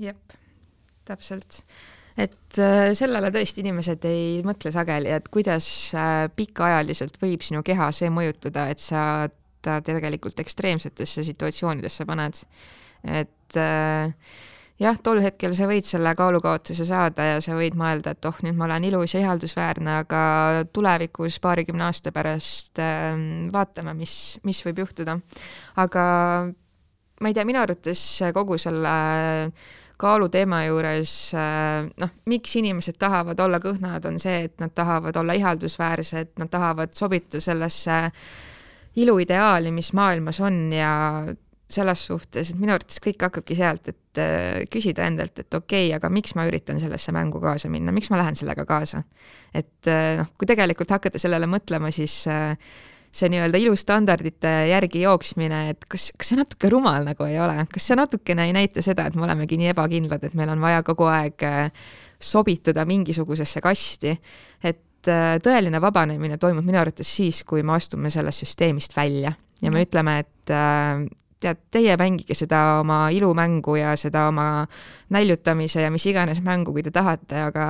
jep, 0.00 0.32
täpselt 1.04 1.60
et 2.16 2.58
äh, 2.62 2.90
sellele 2.96 3.30
tõesti 3.34 3.62
inimesed 3.64 4.04
ei 4.08 4.40
mõtle 4.46 4.72
sageli, 4.74 5.12
et 5.12 5.28
kuidas 5.32 5.68
äh, 5.96 6.26
pikaajaliselt 6.32 7.20
võib 7.20 7.44
sinu 7.44 7.62
keha 7.66 7.90
see 7.94 8.10
mõjutada, 8.12 8.68
et 8.72 8.82
sa 8.82 9.28
ta 9.66 9.80
tegelikult 9.84 10.40
ekstreemsetesse 10.40 11.24
situatsioonidesse 11.26 12.06
paned. 12.08 12.40
et 13.04 13.58
äh, 13.60 14.12
jah, 14.80 14.98
tol 15.02 15.20
hetkel 15.24 15.54
sa 15.56 15.68
võid 15.68 15.86
selle 15.88 16.12
kaalukaotuse 16.16 16.86
saada 16.88 17.30
ja 17.34 17.38
sa 17.44 17.56
võid 17.58 17.76
mõelda, 17.78 18.16
et 18.16 18.28
oh, 18.28 18.42
nüüd 18.46 18.56
ma 18.56 18.68
olen 18.68 18.88
ilus 18.88 19.16
ja 19.16 19.22
ihaldusväärne, 19.24 20.00
aga 20.04 20.20
tulevikus 20.72 21.40
paarikümne 21.44 21.88
aasta 21.88 22.12
pärast 22.16 22.80
äh, 22.82 23.12
vaatame, 23.52 23.96
mis, 23.98 24.36
mis 24.46 24.62
võib 24.66 24.86
juhtuda. 24.86 25.18
aga 25.84 26.04
ma 27.20 27.28
ei 27.28 27.36
tea, 27.36 27.44
minu 27.48 27.60
arvates 27.62 28.00
kogu 28.36 28.58
selle 28.60 28.96
kaaluteema 30.00 30.64
juures 30.66 31.14
äh, 31.36 31.86
noh, 32.00 32.12
miks 32.30 32.56
inimesed 32.60 32.98
tahavad 33.00 33.40
olla 33.40 33.60
kõhnad, 33.62 34.04
on 34.08 34.20
see, 34.22 34.44
et 34.48 34.60
nad 34.60 34.74
tahavad 34.76 35.16
olla 35.16 35.36
ihaldusväärsed, 35.38 36.36
nad 36.40 36.52
tahavad 36.52 36.94
sobituda 36.96 37.40
sellesse 37.40 37.98
iluideaali, 38.96 39.72
mis 39.76 39.92
maailmas 39.96 40.40
on 40.44 40.60
ja 40.72 40.92
selles 41.70 42.04
suhtes, 42.06 42.52
et 42.52 42.58
minu 42.60 42.76
arvates 42.76 43.00
kõik 43.02 43.24
hakkabki 43.26 43.56
sealt, 43.58 43.88
et 43.90 44.20
äh, 44.22 44.60
küsida 44.70 45.06
endalt, 45.10 45.40
et 45.42 45.54
okei 45.54 45.88
okay,, 45.88 45.96
aga 45.96 46.10
miks 46.14 46.36
ma 46.38 46.46
üritan 46.46 46.78
sellesse 46.82 47.14
mängu 47.14 47.40
kaasa 47.42 47.70
minna, 47.72 47.94
miks 47.94 48.10
ma 48.12 48.20
lähen 48.20 48.38
sellega 48.38 48.64
kaasa? 48.68 49.02
et 49.56 49.90
äh, 49.90 50.14
noh, 50.20 50.30
kui 50.38 50.48
tegelikult 50.48 50.94
hakata 50.94 51.18
sellele 51.18 51.48
mõtlema, 51.50 51.90
siis 51.94 52.20
äh, 52.30 52.54
see 53.14 53.30
nii-öelda 53.32 53.60
ilustandardite 53.62 54.52
järgi 54.70 55.04
jooksmine, 55.04 55.60
et 55.72 55.86
kas, 55.88 56.10
kas 56.18 56.32
see 56.32 56.40
natuke 56.40 56.70
rumal 56.72 57.06
nagu 57.06 57.28
ei 57.28 57.38
ole, 57.40 57.66
kas 57.72 57.90
see 57.90 57.98
natukene 57.98 58.48
ei 58.48 58.56
näita 58.56 58.84
seda, 58.84 59.06
et 59.06 59.16
me 59.16 59.26
olemegi 59.28 59.58
nii 59.60 59.70
ebakindlad, 59.72 60.24
et 60.26 60.34
meil 60.38 60.52
on 60.52 60.60
vaja 60.64 60.82
kogu 60.86 61.08
aeg 61.10 61.46
sobituda 62.22 62.84
mingisugusesse 62.88 63.62
kasti, 63.64 64.16
et 64.64 65.10
tõeline 65.42 65.80
vabanemine 65.80 66.38
toimub 66.42 66.66
minu 66.66 66.80
arvates 66.80 67.08
siis, 67.18 67.42
kui 67.46 67.62
me 67.62 67.76
astume 67.76 68.10
sellest 68.10 68.44
süsteemist 68.44 68.96
välja. 68.96 69.32
Ja 69.62 69.70
me 69.72 69.84
ütleme, 69.86 70.18
et 70.20 70.52
tead, 71.40 71.62
teie 71.72 71.96
mängige 72.00 72.34
seda 72.36 72.80
oma 72.80 73.06
ilumängu 73.14 73.76
ja 73.78 73.94
seda 73.96 74.26
oma 74.30 74.66
näljutamise 75.14 75.84
ja 75.84 75.92
mis 75.94 76.06
iganes 76.10 76.42
mängu, 76.44 76.74
kui 76.74 76.84
te 76.84 76.92
tahate, 76.94 77.46
aga 77.48 77.66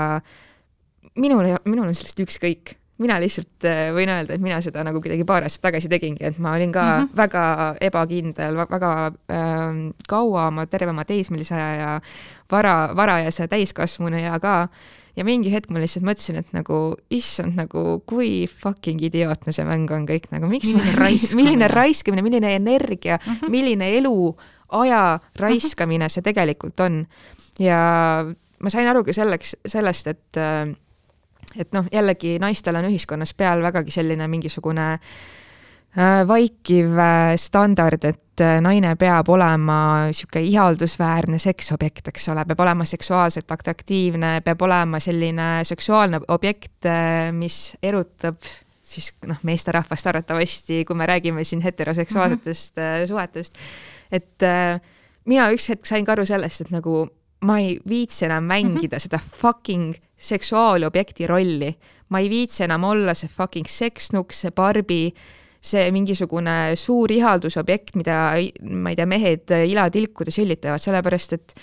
minul 1.21 1.47
ei, 1.49 1.57
minul 1.69 1.89
on 1.89 1.97
sellest 1.97 2.23
ükskõik. 2.27 2.77
Mina 3.03 3.19
lihtsalt 3.21 3.67
äh, 3.69 3.89
võin 3.97 4.11
öelda, 4.13 4.37
et 4.37 4.43
mina 4.43 4.59
seda 4.65 4.85
nagu 4.87 5.01
kuidagi 5.05 5.27
paar 5.29 5.45
aastat 5.47 5.67
tagasi 5.69 5.91
tegingi, 5.93 6.25
et 6.25 6.39
ma 6.43 6.55
olin 6.57 6.73
ka 6.73 6.83
mm 6.83 7.03
-hmm. 7.03 7.17
väga 7.17 7.45
ebakindel, 7.81 8.57
väga 8.57 8.93
äh, 9.07 9.81
kaua 10.09 10.47
oma, 10.49 10.67
terve 10.67 10.91
oma 10.91 11.05
teismelise 11.05 11.55
aja 11.55 11.75
ja 11.81 12.01
vara, 12.51 12.97
varajase 12.97 13.49
täiskasvanu 13.49 14.17
ja 14.17 14.41
ka 14.41 14.69
ja 15.17 15.25
mingi 15.25 15.53
hetk 15.53 15.71
ma 15.71 15.81
lihtsalt 15.81 16.05
mõtlesin, 16.05 16.41
et 16.41 16.53
nagu 16.53 16.97
issand, 17.11 17.57
nagu 17.57 18.03
kui 18.07 18.47
fucking 18.47 19.03
idiootne 19.03 19.53
see 19.53 19.65
mäng 19.65 19.91
on 19.91 20.07
kõik 20.09 20.29
nagu, 20.31 20.49
miks 20.49 20.73
milline 20.73 20.97
raiskamine, 21.05 21.43
milline 21.43 21.69
raiskamine, 21.69 22.23
milline 22.23 22.55
energia 22.55 23.19
uh, 23.21 23.33
-huh. 23.33 23.51
milline 23.51 23.91
elu, 23.99 24.37
aja 24.69 25.21
raiskamine 25.37 26.09
see 26.09 26.23
tegelikult 26.23 26.81
on. 26.81 27.07
ja 27.59 28.25
ma 28.61 28.71
sain 28.71 28.89
aru 28.89 29.05
ka 29.05 29.13
selleks, 29.13 29.57
sellest, 29.67 30.07
et 30.07 30.41
et 31.57 31.73
noh, 31.75 31.87
jällegi 31.93 32.37
naistel 32.43 32.79
on 32.79 32.89
ühiskonnas 32.91 33.35
peal 33.37 33.63
vägagi 33.65 33.95
selline 33.95 34.29
mingisugune 34.29 34.87
äh, 34.93 36.23
vaikiv 36.29 36.99
äh, 36.99 37.33
standard, 37.41 38.05
et 38.05 38.45
äh, 38.45 38.59
naine 38.65 38.95
peab 39.01 39.29
olema 39.33 39.79
niisugune 40.11 40.45
ihaldusväärne 40.51 41.41
seksobjekt, 41.43 42.13
eks 42.13 42.29
ole, 42.35 42.45
peab 42.49 42.63
olema 42.67 42.85
seksuaalselt 42.89 43.51
atraktiivne, 43.57 44.41
peab 44.45 44.63
olema 44.67 45.01
selline 45.01 45.51
seksuaalne 45.65 46.21
objekt, 46.29 46.89
mis 47.37 47.77
erutab 47.83 48.41
siis 48.87 49.11
noh, 49.27 49.39
meesterahvast 49.43 50.07
arvatavasti, 50.07 50.85
kui 50.87 50.97
me 50.97 51.09
räägime 51.11 51.45
siin 51.45 51.65
heteroseksuaalsetest 51.65 52.77
mm 52.77 52.83
-hmm. 52.83 53.07
suhetest. 53.09 53.55
et 54.13 54.43
mina 55.25 55.51
üks 55.51 55.69
hetk 55.69 55.87
sain 55.87 56.05
ka 56.05 56.13
aru 56.13 56.25
sellest, 56.25 56.61
et 56.61 56.71
nagu 56.71 57.09
ma 57.41 57.59
ei 57.59 57.81
viitsi 57.89 58.25
enam 58.25 58.45
mängida 58.45 58.97
mm 58.97 58.99
-hmm. 58.99 59.03
seda 59.03 59.19
fucking 59.19 59.95
seksuaalobjekti 60.17 61.27
rolli. 61.27 61.77
ma 62.09 62.19
ei 62.19 62.31
viitsi 62.31 62.65
enam 62.65 62.85
olla 62.85 63.15
see 63.15 63.29
fucking 63.29 63.67
seksnuks, 63.67 64.41
see 64.41 64.51
Barbi 64.51 65.15
see 65.61 65.91
mingisugune 65.91 66.77
suur 66.77 67.11
ihaldusobjekt, 67.13 67.97
mida, 67.97 68.35
ma 68.71 68.93
ei 68.93 68.97
tea, 68.97 69.07
mehed 69.07 69.51
ilatilkude 69.67 70.31
süllitavad, 70.31 70.79
sellepärast 70.79 71.33
et 71.33 71.57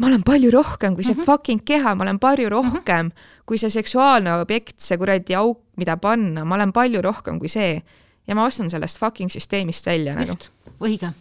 ma 0.00 0.08
olen 0.08 0.24
palju 0.26 0.50
rohkem 0.50 0.94
kui 0.94 1.04
see 1.04 1.14
mm 1.14 1.20
-hmm. 1.20 1.26
fucking 1.26 1.62
keha, 1.64 1.94
ma 1.94 2.02
olen 2.02 2.18
palju 2.18 2.48
rohkem 2.48 3.06
mm 3.06 3.12
-hmm. 3.12 3.44
kui 3.46 3.58
see 3.58 3.70
seksuaalne 3.70 4.40
objekt, 4.40 4.78
see 4.80 4.98
kuradi 4.98 5.34
auk, 5.34 5.60
mida 5.76 5.96
panna, 5.96 6.44
ma 6.44 6.54
olen 6.54 6.72
palju 6.72 7.02
rohkem 7.02 7.38
kui 7.38 7.48
see. 7.48 7.82
ja 8.26 8.34
ma 8.34 8.44
astun 8.44 8.70
sellest 8.70 8.98
fucking 8.98 9.30
süsteemist 9.30 9.86
välja 9.86 10.12
Just, 10.12 10.28
nagu. 10.28 10.84
õige 10.84 11.12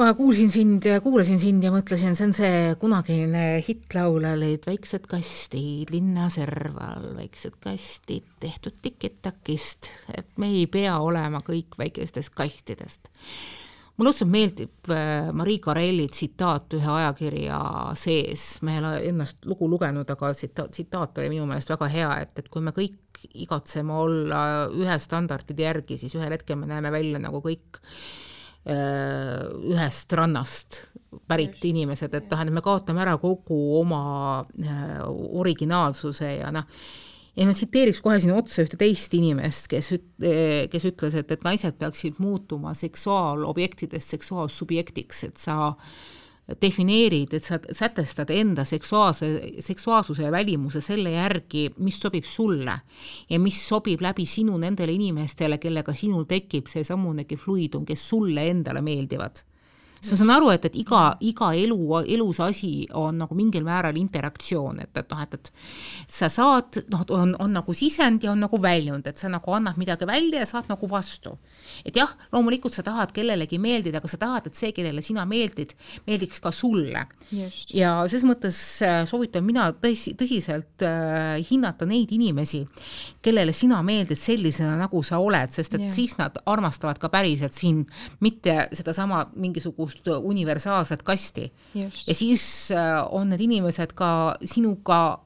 ma 0.00 0.14
kuulsin 0.16 0.48
sind 0.50 0.84
ja 0.88 1.00
kuulasin 1.04 1.36
sind 1.40 1.64
ja 1.64 1.68
mõtlesin, 1.74 2.14
see 2.16 2.24
on 2.30 2.32
see 2.32 2.60
kunagine 2.80 3.42
hittlaul 3.66 4.24
olid 4.30 4.64
väiksed 4.64 5.04
kastid 5.10 5.90
linna 5.92 6.30
serval, 6.32 7.10
väiksed 7.18 7.58
kastid 7.60 8.24
tehtud 8.40 8.78
tikit-takist, 8.80 9.90
et 10.16 10.30
me 10.40 10.48
ei 10.54 10.64
pea 10.72 10.94
olema 11.04 11.42
kõik 11.44 11.76
väikestest 11.80 12.32
kastidest. 12.32 13.10
mulle 13.98 14.14
õudselt 14.14 14.32
meeldib 14.32 14.88
äh, 14.88 15.28
Marie 15.36 15.60
Carelli 15.60 16.08
tsitaat 16.08 16.78
ühe 16.78 16.92
ajakirja 16.94 17.60
sees, 18.00 18.46
ma 18.64 18.72
ei 18.72 18.80
ole 18.80 18.94
ennast 19.10 19.44
lugu 19.44 19.68
lugenud, 19.68 20.08
aga 20.08 20.32
tsitaat, 20.32 20.72
tsitaat 20.72 21.20
oli 21.20 21.34
minu 21.34 21.44
meelest 21.50 21.74
väga 21.76 21.90
hea, 21.92 22.08
et, 22.24 22.32
et 22.40 22.48
kui 22.48 22.64
me 22.64 22.72
kõik 22.72 23.26
igatseme 23.34 23.92
olla 23.92 24.40
ühe 24.72 24.98
standardide 25.04 25.68
järgi, 25.68 26.00
siis 26.00 26.16
ühel 26.16 26.32
hetkel 26.38 26.56
me 26.56 26.72
näeme 26.72 26.88
välja 26.96 27.20
nagu 27.20 27.44
kõik 27.44 27.84
ühest 28.60 30.12
rannast 30.12 30.82
pärit 31.30 31.62
inimesed, 31.64 32.12
et 32.14 32.26
tähendab, 32.30 32.58
me 32.58 32.64
kaotame 32.64 33.02
ära 33.02 33.16
kogu 33.18 33.56
oma 33.80 34.02
äh, 34.62 34.98
originaalsuse 35.40 36.34
ja 36.36 36.52
noh, 36.54 36.66
ja 37.38 37.46
ma 37.48 37.54
tsiteeriks 37.56 38.02
kohe 38.04 38.18
sinna 38.20 38.36
otsa 38.38 38.66
ühte 38.66 38.78
teist 38.78 39.14
inimest, 39.16 39.66
kes 39.72 39.90
üt-, 39.96 40.28
kes 40.70 40.86
ütles, 40.92 41.16
et, 41.18 41.32
et 41.32 41.46
naised 41.46 41.80
peaksid 41.80 42.20
muutuma 42.22 42.74
seksuaalobjektidest 42.78 44.16
seksuaalsubjektiks, 44.16 45.24
et 45.30 45.40
sa 45.40 45.72
äh, 45.72 45.92
defineerid, 46.62 47.34
et 47.34 47.44
sa 47.44 47.58
sätestad 47.58 48.30
enda 48.34 48.64
seksuaalse, 48.64 49.30
seksuaalsuse 49.60 50.22
ja 50.22 50.32
välimuse 50.32 50.80
selle 50.84 51.14
järgi, 51.14 51.68
mis 51.78 52.00
sobib 52.00 52.24
sulle 52.24 52.78
ja 53.30 53.40
mis 53.40 53.60
sobib 53.68 54.02
läbi 54.02 54.26
sinu 54.26 54.58
nendele 54.58 54.92
inimestele, 54.92 55.58
kellega 55.58 55.94
sinul 55.94 56.26
tekib 56.30 56.70
seesamunegi 56.70 57.36
fluidum, 57.36 57.84
kes 57.86 58.08
sulle 58.08 58.48
endale 58.50 58.82
meeldivad 58.84 59.44
siis 60.00 60.14
ma 60.14 60.18
saan 60.20 60.32
aru, 60.34 60.50
et, 60.54 60.64
et 60.70 60.76
iga, 60.80 61.02
iga 61.26 61.50
elu, 61.56 61.78
elus 62.16 62.40
asi 62.44 62.72
on 62.96 63.20
nagu 63.20 63.36
mingil 63.36 63.66
määral 63.66 63.96
interaktsioon, 64.00 64.80
et, 64.84 64.92
et 64.96 65.12
noh, 65.12 65.22
et, 65.24 65.36
et 65.36 65.50
sa 66.10 66.30
saad, 66.32 66.80
noh, 66.92 67.04
on, 67.16 67.34
on 67.42 67.52
nagu 67.52 67.74
sisend 67.76 68.24
ja 68.24 68.32
on 68.32 68.40
nagu 68.40 68.60
väljund, 68.62 69.06
et 69.10 69.20
sa 69.20 69.30
nagu 69.32 69.54
annad 69.56 69.78
midagi 69.80 70.08
välja 70.08 70.42
ja 70.42 70.48
saad 70.48 70.70
nagu 70.70 70.88
vastu. 70.90 71.36
et 71.84 71.96
jah, 71.96 72.10
loomulikult 72.32 72.74
sa 72.74 72.82
tahad 72.86 73.12
kellelegi 73.14 73.58
meeldida, 73.62 74.00
aga 74.00 74.10
sa 74.10 74.20
tahad, 74.20 74.48
et 74.48 74.58
see, 74.58 74.72
kellele 74.76 75.02
sina 75.04 75.26
meeldid, 75.28 75.74
meeldiks 76.08 76.40
ka 76.40 76.52
sulle. 76.54 77.06
ja 77.76 77.92
ses 78.10 78.24
mõttes 78.26 78.58
äh, 78.86 79.02
soovitan 79.08 79.44
mina 79.44 79.68
tõsi, 79.76 80.14
tõsiselt 80.18 80.84
äh, 80.86 81.38
hinnata 81.50 81.86
neid 81.88 82.12
inimesi, 82.16 82.64
kellele 83.22 83.52
sina 83.56 83.82
meeldid 83.86 84.18
sellisena, 84.18 84.76
nagu 84.80 85.02
sa 85.06 85.20
oled, 85.20 85.52
sest 85.52 85.76
et 85.76 85.86
ja. 85.86 85.92
siis 85.92 86.16
nad 86.18 86.40
armastavad 86.48 86.98
ka 87.00 87.12
päriselt 87.12 87.54
sind, 87.56 87.90
mitte 88.24 88.68
sedasama 88.76 89.26
mingisugust 89.36 89.89
mingisugust 89.90 90.24
universaalset 90.24 91.02
kasti. 91.02 91.52
ja 91.74 92.14
siis 92.14 92.70
äh, 92.70 93.06
on 93.10 93.30
need 93.30 93.40
inimesed 93.40 93.92
ka 93.94 94.36
sinuga 94.44 95.20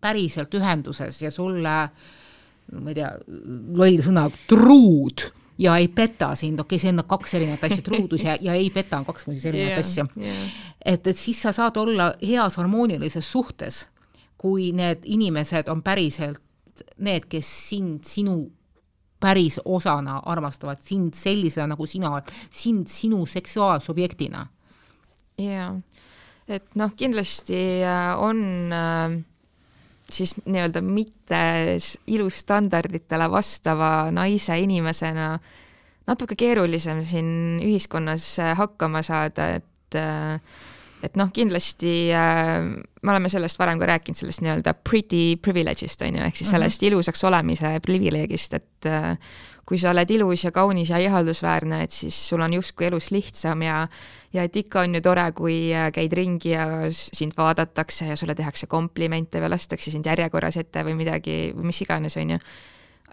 päriselt 0.00 0.54
ühenduses 0.54 1.22
ja 1.22 1.30
sulle, 1.30 1.90
ma 2.72 2.90
ei 2.90 2.94
tea, 2.94 3.10
loll 3.76 4.00
sõna, 4.00 4.30
truud. 4.48 5.30
Ja 5.60 5.74
ei 5.76 5.88
peta 5.88 6.34
sind, 6.34 6.58
okei 6.60 6.76
okay,, 6.76 6.80
see 6.80 6.92
on 6.94 7.04
kaks 7.04 7.34
erinevat 7.34 7.64
asja, 7.64 7.82
truudus 7.84 8.22
ja, 8.24 8.38
ja 8.40 8.54
ei 8.54 8.70
peta 8.70 8.96
on 8.96 9.04
kaks 9.04 9.26
muuseas 9.26 9.44
erinevat 9.50 9.74
yeah, 9.74 9.80
asja. 9.84 10.06
yeah.. 10.16 10.54
et, 10.80 11.06
et 11.06 11.16
siis 11.16 11.36
sa 11.42 11.52
saad 11.52 11.76
olla 11.76 12.14
heas 12.22 12.56
harmoonilises 12.56 13.28
suhtes, 13.28 13.82
kui 14.40 14.70
need 14.72 15.04
inimesed 15.04 15.68
on 15.68 15.82
päriselt 15.84 16.40
need, 16.96 17.28
kes 17.28 17.50
sind, 17.68 18.08
sinu 18.08 18.38
päris 19.20 19.60
osana 19.64 20.20
armastavad 20.26 20.80
sind 20.84 21.14
sellisena, 21.14 21.70
nagu 21.74 21.86
sina 21.86 22.14
oled, 22.14 22.30
sind 22.50 22.88
sinu 22.88 23.24
seksuaalsobjektina. 23.26 24.46
jaa, 25.40 25.72
et 26.48 26.74
noh, 26.76 26.92
kindlasti 26.96 27.60
äh, 27.86 28.12
on 28.20 28.42
äh, 28.74 29.18
siis 30.10 30.34
nii-öelda 30.44 30.82
mitte 30.84 31.40
ilustandarditele 32.06 33.30
vastava 33.30 34.10
naise 34.14 34.58
inimesena 34.58 35.32
natuke 36.10 36.36
keerulisem 36.36 37.04
siin 37.06 37.32
ühiskonnas 37.64 38.32
äh, 38.42 38.56
hakkama 38.58 39.02
saada, 39.06 39.54
et 39.60 39.66
et 41.02 41.16
noh, 41.16 41.30
kindlasti 41.32 41.92
äh, 42.12 42.66
me 43.02 43.12
oleme 43.12 43.30
sellest 43.32 43.58
varem 43.60 43.80
ka 43.80 43.88
rääkinud, 43.88 44.18
sellest 44.18 44.42
nii-öelda 44.44 44.74
pretty 44.84 45.36
privilege'ist 45.42 46.04
on 46.06 46.18
ju, 46.18 46.26
ehk 46.26 46.36
siis 46.36 46.48
mhm. 46.50 46.56
sellest 46.56 46.82
mm 46.82 46.86
-hmm. 46.86 46.92
ilusaks 46.92 47.24
olemise 47.24 47.80
privileegist, 47.84 48.54
et 48.54 48.86
äh, 48.86 49.16
kui 49.66 49.78
sa 49.78 49.90
oled 49.90 50.10
ilus 50.10 50.44
ja 50.44 50.50
kaunis 50.50 50.90
ja 50.90 50.98
ihaldusväärne, 50.98 51.82
et 51.82 51.90
siis 51.90 52.28
sul 52.28 52.40
on 52.40 52.52
justkui 52.52 52.86
elus 52.86 53.10
lihtsam 53.10 53.62
ja 53.62 53.88
ja 54.32 54.42
et 54.42 54.56
ikka 54.56 54.80
on 54.80 54.94
ju 54.94 55.00
tore, 55.00 55.32
kui 55.32 55.74
äh, 55.74 55.92
käid 55.92 56.12
ringi 56.12 56.50
ja 56.50 56.66
sind 56.90 57.32
vaadatakse 57.36 58.06
ja 58.06 58.16
sulle 58.16 58.34
tehakse 58.34 58.66
komplimente 58.66 59.40
või 59.40 59.50
lastakse 59.50 59.90
sind 59.90 60.06
järjekorras 60.06 60.56
ette 60.56 60.84
või 60.84 60.94
midagi 60.94 61.52
või 61.56 61.70
mis 61.70 61.82
iganes, 61.82 62.16
on 62.16 62.30
ju 62.30 62.38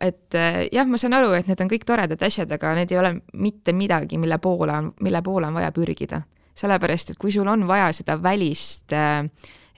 et 0.02 0.36
äh, 0.36 0.68
jah, 0.72 0.88
ma 0.88 0.98
saan 0.98 1.14
aru, 1.14 1.32
et 1.34 1.48
need 1.48 1.62
on 1.62 1.70
kõik 1.70 1.86
toredad 1.86 2.22
asjad, 2.22 2.52
aga 2.52 2.76
need 2.76 2.92
ei 2.92 2.98
ole 2.98 3.16
mitte 3.34 3.74
midagi, 3.74 4.18
mille 4.18 4.38
poole 4.38 4.74
on, 4.74 4.92
mille 5.02 5.22
poole 5.22 5.48
on 5.48 5.54
vaja 5.54 5.72
pürgida 5.72 6.22
sellepärast 6.58 7.14
et 7.14 7.22
kui 7.22 7.32
sul 7.34 7.48
on 7.48 7.68
vaja 7.70 7.92
seda 7.96 8.18
välist 8.22 8.94
äh, 8.96 9.24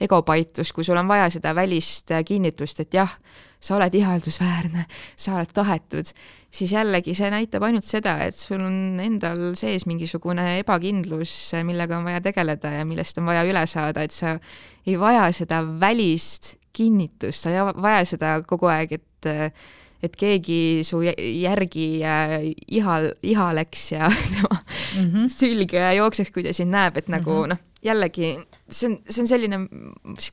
egopaitust, 0.00 0.72
kui 0.72 0.86
sul 0.86 0.98
on 1.00 1.08
vaja 1.10 1.28
seda 1.32 1.52
välist 1.56 2.12
äh, 2.14 2.24
kinnitust, 2.26 2.80
et 2.84 2.94
jah, 2.96 3.12
sa 3.60 3.76
oled 3.76 3.94
ihaldusväärne, 3.94 4.86
sa 5.20 5.34
oled 5.36 5.50
tahetud, 5.52 6.08
siis 6.50 6.72
jällegi 6.72 7.12
see 7.16 7.28
näitab 7.32 7.66
ainult 7.66 7.84
seda, 7.84 8.16
et 8.24 8.36
sul 8.36 8.62
on 8.64 9.00
endal 9.04 9.52
sees 9.60 9.84
mingisugune 9.90 10.60
ebakindlus, 10.62 11.34
millega 11.68 11.98
on 11.98 12.08
vaja 12.08 12.22
tegeleda 12.24 12.72
ja 12.78 12.86
millest 12.88 13.20
on 13.20 13.28
vaja 13.28 13.44
üle 13.48 13.66
saada, 13.68 14.06
et 14.06 14.16
sa 14.16 14.38
ei 14.86 14.96
vaja 15.00 15.28
seda 15.36 15.60
välist 15.82 16.54
kinnitust, 16.72 17.44
sa 17.44 17.52
ei 17.52 17.76
vaja 17.76 18.08
seda 18.08 18.38
kogu 18.48 18.70
aeg, 18.72 18.96
et 18.96 19.28
äh, 19.28 19.68
et 20.02 20.16
keegi 20.16 20.80
su 20.86 21.02
järgi 21.04 21.88
äh, 22.06 22.36
ihal, 22.72 23.10
ihaleks 23.22 23.90
ja 23.92 24.08
tema 24.34 24.56
mm 24.56 25.10
-hmm. 25.10 25.28
sülge 25.28 25.82
jookseks, 25.96 26.30
kui 26.30 26.42
ta 26.42 26.52
sind 26.56 26.72
näeb, 26.72 26.96
et 26.96 27.08
nagu 27.08 27.30
mm 27.30 27.44
-hmm. 27.44 27.48
noh, 27.48 27.58
jällegi 27.84 28.30
see 28.68 28.88
on, 28.88 28.96
see 29.08 29.22
on 29.22 29.28
selline, 29.28 29.58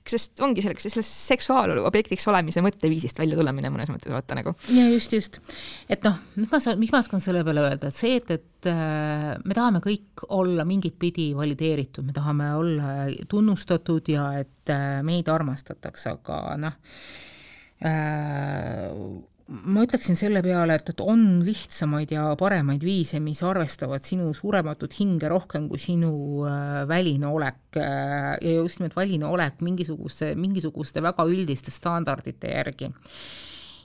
sest 0.08 0.42
ongi 0.44 0.62
selleks, 0.62 0.88
sellest 0.88 1.14
seksuaalobjektiks 1.32 2.28
olemise 2.28 2.62
mõtteviisist 2.64 3.20
välja 3.20 3.38
tulemine 3.40 3.72
mõnes 3.74 3.92
mõttes, 3.92 4.12
vaata 4.12 4.36
nagu. 4.36 4.54
ja 4.76 4.88
just, 4.90 5.14
just. 5.14 5.40
et 5.90 6.04
noh, 6.04 6.18
mis 6.36 6.52
ma 6.52 6.76
mis 6.78 6.92
ma 6.92 7.00
oskan 7.00 7.24
selle 7.24 7.44
peale 7.48 7.64
öelda, 7.64 7.88
et 7.88 7.96
see, 7.96 8.18
et, 8.20 8.32
et 8.32 8.72
äh, 8.72 9.38
me 9.44 9.54
tahame 9.54 9.80
kõik 9.84 10.28
olla 10.30 10.66
mingit 10.66 11.00
pidi 11.00 11.34
valideeritud, 11.36 12.06
me 12.06 12.14
tahame 12.14 12.52
olla 12.56 13.08
tunnustatud 13.30 14.12
ja 14.12 14.28
et 14.40 14.70
äh, 14.70 15.00
meid 15.04 15.28
armastatakse, 15.32 16.18
aga 16.18 16.58
noh 16.60 16.78
äh, 17.86 18.92
ma 19.48 19.84
ütleksin 19.86 20.18
selle 20.20 20.42
peale, 20.44 20.76
et, 20.76 20.90
et 20.92 21.02
on 21.04 21.22
lihtsamaid 21.46 22.12
ja 22.12 22.26
paremaid 22.40 22.84
viise, 22.84 23.22
mis 23.24 23.40
arvestavad 23.48 24.04
sinu 24.04 24.34
surematut 24.36 24.94
hinge 25.00 25.30
rohkem 25.32 25.70
kui 25.72 25.80
sinu 25.82 26.12
äh, 26.48 26.82
väline 26.90 27.30
olek 27.32 27.80
äh, 27.80 28.34
ja 28.44 28.56
just 28.60 28.82
nimelt 28.82 28.98
väline 28.98 29.30
olek 29.30 29.62
mingisuguse, 29.64 30.34
mingisuguste 30.36 31.04
väga 31.06 31.28
üldiste 31.32 31.72
standardite 31.72 32.52
järgi 32.52 32.92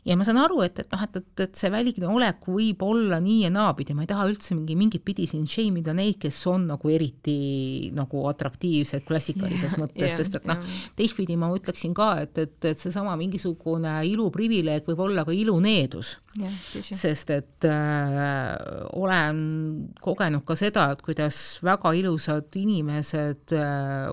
ja 0.03 0.17
ma 0.19 0.25
saan 0.27 0.41
aru, 0.43 0.59
et, 0.67 0.81
et 0.83 0.89
noh, 0.91 1.03
et, 1.05 1.19
et, 1.21 1.43
et 1.45 1.59
see 1.59 1.71
väline 1.71 2.09
olek 2.11 2.47
võib 2.51 2.81
olla 2.83 3.21
nii 3.23 3.45
ja 3.45 3.51
naapidi, 3.55 3.95
ma 3.95 4.03
ei 4.03 4.11
taha 4.11 4.25
üldse 4.31 4.57
mingi 4.57 4.75
mingit 4.79 5.05
pidi 5.07 5.29
siin 5.31 5.45
shame 5.47 5.79
ida 5.79 5.95
neid, 5.95 6.19
kes 6.23 6.41
on 6.51 6.65
nagu 6.73 6.91
eriti 6.91 7.91
nagu 7.95 8.25
atraktiivsed 8.31 9.07
klassikalises 9.07 9.77
yeah, 9.77 9.83
mõttes 9.83 10.09
yeah,, 10.09 10.17
sest 10.19 10.41
et 10.41 10.49
noh 10.51 10.65
teistpidi 10.99 11.37
ma 11.39 11.53
ütleksin 11.55 11.95
ka, 11.95 12.09
et, 12.25 12.35
et, 12.43 12.57
et 12.73 12.83
seesama 12.83 13.15
mingisugune 13.21 13.95
iluprivileeg 14.11 14.91
võib 14.91 15.05
olla 15.07 15.27
ka 15.29 15.37
iluneedus. 15.37 16.17
Yeah,. 16.41 16.59
sest 16.83 17.31
et 17.31 17.69
äh, 17.69 18.51
olen 18.99 19.39
kogenud 20.03 20.43
ka 20.49 20.59
seda, 20.59 20.89
et 20.97 21.07
kuidas 21.07 21.61
väga 21.63 21.95
ilusad 21.95 22.51
inimesed 22.59 23.55
äh, 23.55 24.11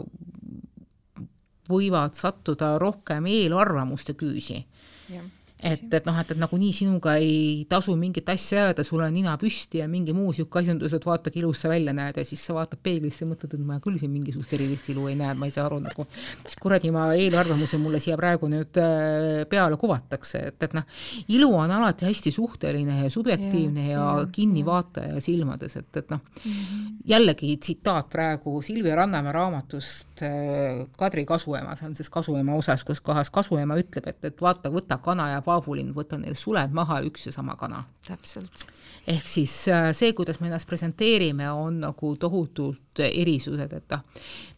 võivad 1.69 2.13
sattuda 2.17 2.75
rohkem 2.81 3.25
eelarvamuste 3.29 4.13
küüsi. 4.19 4.61
Yeah 5.09 5.25
et, 5.63 5.93
et 5.93 6.05
noh, 6.07 6.15
et, 6.21 6.29
et 6.31 6.39
nagunii 6.39 6.71
sinuga 6.75 7.17
ei 7.19 7.65
tasu 7.69 7.91
mingit 7.99 8.29
asja 8.31 8.61
ajada, 8.63 8.83
sul 8.87 9.01
on 9.03 9.11
nina 9.13 9.33
püsti 9.39 9.81
ja 9.81 9.87
mingi 9.91 10.13
muu 10.15 10.31
sihuke 10.35 10.61
asjandus, 10.61 10.93
et 10.95 11.05
vaata, 11.05 11.33
kui 11.33 11.41
ilus 11.41 11.63
sa 11.65 11.71
välja 11.71 11.91
näed 11.95 12.19
ja 12.21 12.23
siis 12.27 12.43
sa 12.47 12.55
vaatad 12.55 12.79
peeglisse 12.83 13.25
ja 13.25 13.29
mõtled, 13.31 13.55
et 13.57 13.65
ma 13.67 13.79
küll 13.83 13.99
siin 13.99 14.13
mingisugust 14.13 14.55
erilist 14.55 14.87
ilu 14.93 15.09
ei 15.11 15.17
näe, 15.19 15.33
ma 15.35 15.49
ei 15.49 15.55
saa 15.55 15.65
aru 15.67 15.81
nagu, 15.83 16.05
mis 16.45 16.55
kuradi 16.63 16.93
ma 16.95 17.09
eelarvamuse 17.11 17.79
mulle 17.81 17.99
siia 18.03 18.15
praegu 18.19 18.47
nüüd 18.51 18.79
äh, 18.79 19.41
peale 19.51 19.79
kuvatakse, 19.81 20.45
et, 20.53 20.67
et 20.69 20.77
noh, 20.77 20.87
ilu 21.35 21.51
on 21.59 21.75
alati 21.75 22.07
hästi 22.07 22.33
suhteline 22.35 23.01
ja 23.03 23.11
subjektiivne 23.11 23.89
ja, 23.89 23.97
ja, 23.97 24.07
ja 24.21 24.31
kinni 24.31 24.63
ja. 24.63 24.69
vaataja 24.71 25.19
silmades, 25.23 25.75
et, 25.81 25.91
et 25.91 26.15
noh 26.15 26.23
mm 26.23 26.51
-hmm., 26.53 26.95
jällegi 27.09 27.57
tsitaat 27.57 28.09
praegu 28.09 28.61
Silvia 28.61 28.95
Rannamäe 28.95 29.35
raamatust 29.35 30.23
äh, 30.23 30.87
Kadri 30.97 31.25
Kasuema, 31.25 31.75
see 31.75 31.91
on 31.91 31.95
siis 31.95 32.09
Kasuema 32.09 32.55
osas, 32.55 32.83
kus 32.87 33.01
kohas 33.01 33.29
Kasuema 33.29 33.75
ütleb, 33.75 34.07
et, 34.07 34.23
et 34.23 34.41
vaata, 34.41 34.71
võta 34.71 35.01
kana 35.03 35.29
ja 35.35 35.41
paavulinn, 35.49 35.93
võta 35.95 36.19
neil 36.21 36.37
suled 36.37 36.75
maha, 36.75 37.01
üks 37.07 37.27
ja 37.29 37.33
sama 37.35 37.57
kana. 37.59 37.83
täpselt. 38.07 38.67
ehk 39.09 39.27
siis 39.29 39.53
äh, 39.69 39.89
see, 39.97 40.13
kuidas 40.17 40.39
me 40.39 40.49
ennast 40.49 40.69
presenteerime, 40.69 41.49
on 41.51 41.81
nagu 41.83 42.13
tohutult 42.21 43.01
erisused, 43.05 43.73
et 43.73 43.93
noh, 43.93 44.03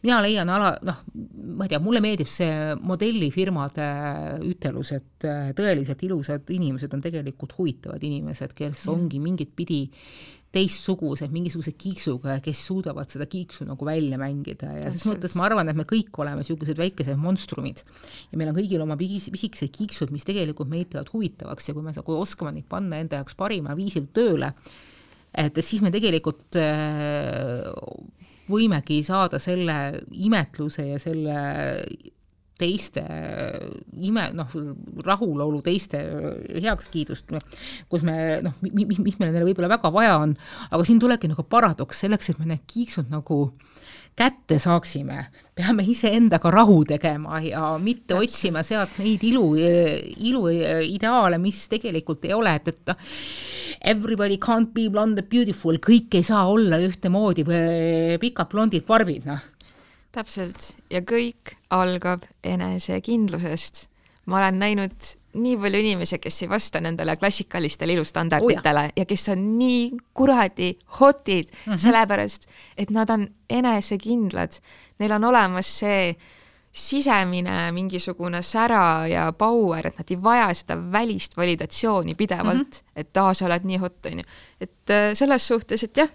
mina 0.02 0.20
leian 0.24 0.50
ala, 0.50 0.72
noh, 0.82 1.02
ma 1.56 1.66
ei 1.66 1.72
tea, 1.72 1.80
mulle 1.82 2.02
meeldib 2.04 2.30
see 2.30 2.74
modellifirmade 2.80 3.88
ütelus, 4.48 4.92
et 4.96 5.28
äh, 5.28 5.50
tõeliselt 5.56 6.04
ilusad 6.08 6.54
inimesed 6.56 6.94
on 6.94 7.04
tegelikult 7.04 7.56
huvitavad 7.58 8.02
inimesed, 8.02 8.54
kes 8.56 8.86
ongi 8.92 9.20
mingit 9.22 9.52
pidi 9.56 9.84
teistsugused, 10.52 11.32
mingisuguse 11.32 11.72
kiiksuga, 11.80 12.36
kes 12.44 12.60
suudavad 12.68 13.08
seda 13.08 13.24
kiiksu 13.30 13.64
nagu 13.68 13.86
välja 13.88 14.18
mängida. 14.20 14.74
Ja 14.76 14.92
ses 14.92 15.06
mõttes 15.08 15.36
ma 15.38 15.46
arvan, 15.48 15.70
et 15.72 15.78
me 15.78 15.86
kõik 15.88 16.12
oleme 16.20 16.42
niisugused 16.42 16.78
väikesed 16.80 17.16
monstrumid. 17.20 17.82
ja 18.30 18.40
meil 18.40 18.52
on 18.52 18.58
kõigil 18.58 18.84
oma 18.84 18.98
pis-, 19.00 19.30
pisikesed 19.32 19.72
kiiksud, 19.72 20.12
mis 20.12 20.28
tegelikult 20.28 20.68
meid 20.72 20.92
teevad 20.92 21.08
huvitavaks. 21.14 21.68
Ja 21.68 21.76
kui 21.76 21.84
me 21.84 21.96
nagu 21.96 22.18
oskame 22.18 22.52
neid 22.52 22.68
panna 22.68 23.00
enda 23.00 23.22
jaoks 23.22 23.38
parima 23.38 23.76
viisil 23.78 24.10
tööle, 24.12 24.52
et 25.32 25.62
siis 25.64 25.80
me 25.80 25.92
tegelikult 25.94 26.60
äh, 26.60 27.70
võimegi 28.52 29.00
saada 29.06 29.40
selle 29.40 29.78
imetluse 30.12 30.90
ja 30.90 31.00
selle 31.00 31.38
teiste 32.62 33.02
ime, 33.98 34.28
noh, 34.38 34.56
rahulolu 35.04 35.62
teiste 35.66 36.00
heakskiidust, 36.62 37.34
kus 37.90 38.06
me 38.06 38.16
noh, 38.44 38.56
mis, 38.62 39.00
mis 39.02 39.18
meil 39.18 39.32
neile 39.32 39.48
võib-olla 39.50 39.74
väga 39.74 39.92
vaja 39.94 40.18
on, 40.22 40.36
aga 40.70 40.86
siin 40.86 41.02
tulebki 41.02 41.32
nagu 41.32 41.46
paradoks, 41.48 42.04
selleks, 42.04 42.32
et 42.32 42.40
me 42.42 42.52
need 42.54 42.64
kiiksud 42.70 43.10
nagu 43.12 43.44
kätte 44.16 44.58
saaksime, 44.60 45.22
peame 45.56 45.84
iseendaga 45.88 46.50
rahu 46.52 46.82
tegema 46.88 47.40
ja 47.40 47.78
mitte 47.80 48.12
Täpselt. 48.12 48.28
otsima 48.28 48.62
sealt 48.66 48.98
neid 49.00 49.24
ilu, 49.24 49.46
iluideaale, 49.56 51.38
mis 51.40 51.62
tegelikult 51.72 52.26
ei 52.28 52.34
ole, 52.36 52.52
et, 52.60 52.68
et 52.68 53.88
everybody 53.94 54.36
can't 54.36 54.72
be 54.76 54.88
blonde 54.92 55.24
and 55.24 55.30
beautiful, 55.32 55.80
kõik 55.80 56.18
ei 56.20 56.26
saa 56.28 56.44
olla 56.50 56.80
ühtemoodi 56.84 57.46
pikad 58.20 58.52
blondid 58.52 58.84
barbid, 58.88 59.24
noh 59.28 59.51
täpselt, 60.12 60.76
ja 60.90 61.00
kõik 61.00 61.56
algab 61.70 62.26
enesekindlusest. 62.44 63.88
ma 64.26 64.38
olen 64.38 64.58
näinud 64.58 65.06
nii 65.34 65.56
palju 65.58 65.78
inimesi, 65.80 66.18
kes 66.22 66.42
ei 66.44 66.48
vasta 66.50 66.80
nendele 66.80 67.16
klassikalistele 67.18 67.96
ilustandarditele 67.96 68.84
oh, 68.90 68.92
ja 68.96 69.06
kes 69.08 69.28
on 69.32 69.46
nii 69.58 69.88
kuradi 70.14 70.76
hotid 71.00 71.48
mm 71.50 71.72
-hmm. 71.72 71.78
sellepärast, 71.78 72.46
et 72.76 72.90
nad 72.90 73.10
on 73.10 73.26
enesekindlad. 73.50 74.52
Neil 74.98 75.12
on 75.12 75.24
olemas 75.24 75.78
see 75.78 76.14
sisemine 76.72 77.72
mingisugune 77.72 78.42
sära 78.42 79.06
ja 79.06 79.32
power, 79.32 79.86
et 79.86 79.98
nad 79.98 80.10
ei 80.10 80.22
vaja 80.22 80.54
seda 80.54 80.76
välist 80.92 81.36
validatsiooni 81.36 82.14
pidevalt 82.14 82.56
mm, 82.56 82.62
-hmm. 82.64 82.92
et 82.96 83.16
aa, 83.16 83.34
sa 83.34 83.46
oled 83.46 83.64
nii 83.64 83.76
hot, 83.76 84.06
onju. 84.06 84.24
et 84.60 84.90
äh, 84.90 85.14
selles 85.14 85.48
suhtes, 85.48 85.84
et 85.84 85.96
jah 85.96 86.08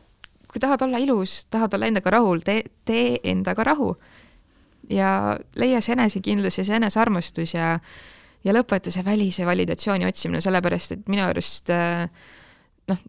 kui 0.47 0.61
tahad 0.63 0.81
olla 0.87 1.01
ilus, 1.03 1.45
tahad 1.51 1.73
olla 1.77 1.89
endaga 1.91 2.13
rahul, 2.17 2.41
tee, 2.45 2.63
tee 2.85 3.17
endaga 3.23 3.63
rahu. 3.67 3.95
ja 4.89 5.37
leia 5.59 5.81
see 5.83 5.97
enesekindlus 5.97 6.61
ja 6.61 6.63
see 6.63 6.77
enesearmastus 6.79 7.53
ja, 7.57 7.73
ja 8.47 8.53
lõpeta 8.55 8.91
see 8.93 9.03
välise 9.03 9.45
validatsiooni 9.45 10.07
otsimine, 10.07 10.39
sellepärast 10.41 10.95
et 10.95 11.09
minu 11.11 11.25
arust 11.27 11.73
äh, 11.75 12.07
noh, 12.87 13.01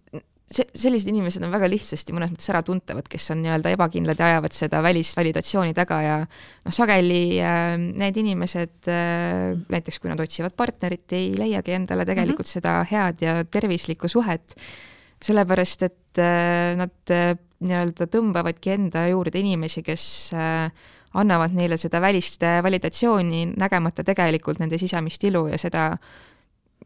see, 0.51 0.67
sellised 0.75 1.11
inimesed 1.13 1.45
on 1.47 1.53
väga 1.55 1.69
lihtsasti 1.71 2.17
mõnes 2.17 2.33
mõttes 2.33 2.51
äratuntavad, 2.51 3.07
kes 3.11 3.31
on 3.35 3.45
nii-öelda 3.45 3.73
ebakindlad 3.77 4.19
ja 4.19 4.33
ajavad 4.33 4.57
seda 4.57 4.83
välisvalidatsiooni 4.85 5.77
taga 5.77 6.01
ja 6.03 6.19
noh, 6.25 6.75
sageli 6.75 7.23
äh, 7.45 7.77
need 7.79 8.21
inimesed 8.25 8.91
äh, 8.91 9.55
näiteks 9.71 10.01
kui 10.03 10.11
nad 10.11 10.21
otsivad 10.25 10.57
partnerit, 10.59 11.07
ei 11.15 11.31
leiagi 11.39 11.79
endale 11.79 12.09
tegelikult 12.09 12.47
mm 12.47 12.51
-hmm. 12.51 12.61
seda 12.61 12.87
head 12.91 13.23
ja 13.23 13.39
tervislikku 13.45 14.09
suhet 14.09 14.57
sellepärast 15.25 15.83
et 15.89 16.21
äh, 16.23 16.77
nad 16.79 17.13
äh, 17.15 17.35
nii-öelda 17.65 18.07
tõmbavadki 18.13 18.73
enda 18.77 19.09
juurde 19.11 19.41
inimesi, 19.41 19.83
kes 19.87 20.05
äh, 20.37 20.71
annavad 21.19 21.55
neile 21.57 21.79
seda 21.81 22.01
välist 22.05 22.45
validatsiooni, 22.45 23.47
nägemata 23.59 24.05
tegelikult 24.07 24.61
nende 24.63 24.79
sisemist 24.79 25.25
ilu 25.25 25.47
ja 25.49 25.59
seda, 25.59 25.91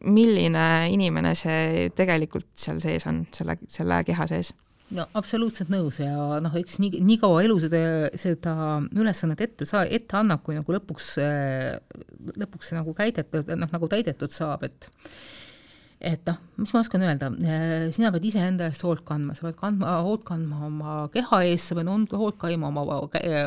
milline 0.08 0.66
inimene 0.94 1.34
see 1.38 1.88
tegelikult 1.94 2.48
seal 2.58 2.80
sees 2.82 3.04
on, 3.10 3.24
selle, 3.34 3.58
selle 3.70 4.00
keha 4.06 4.28
sees. 4.30 4.52
No 4.92 5.06
absoluutselt 5.16 5.70
nõus 5.72 5.98
ja 6.02 6.38
noh, 6.44 6.54
eks 6.58 6.78
nii, 6.82 7.00
nii 7.04 7.18
kaua 7.20 7.42
elu 7.46 7.58
seda, 7.62 7.82
seda 8.20 8.54
ülesannet 8.92 9.40
ette 9.44 9.68
saa-, 9.68 9.86
ette 9.88 10.18
annab, 10.18 10.42
kui 10.44 10.56
nagu 10.56 10.74
lõpuks, 10.74 11.12
lõpuks 12.42 12.70
see 12.70 12.78
nagu 12.78 12.92
käidetud, 12.96 13.52
noh 13.56 13.72
nagu 13.72 13.88
täidetud 13.92 14.34
saab, 14.34 14.66
et 14.68 14.90
et 16.02 16.26
noh, 16.26 16.38
mis 16.58 16.72
ma 16.74 16.80
oskan 16.82 17.04
öelda, 17.06 17.30
sina 17.94 18.10
pead 18.14 18.26
iseenda 18.26 18.66
eest 18.66 18.82
hoolt 18.82 19.04
kandma, 19.06 19.36
sa 19.38 19.46
pead 19.46 19.58
kandma, 19.60 20.00
hoolt 20.02 20.24
kandma 20.26 20.66
oma 20.66 20.96
keha 21.14 21.44
eest, 21.46 21.70
sa 21.70 21.78
pead 21.78 21.90
hoolt 22.18 22.40
kandma 22.42 22.72
oma, 22.72 22.84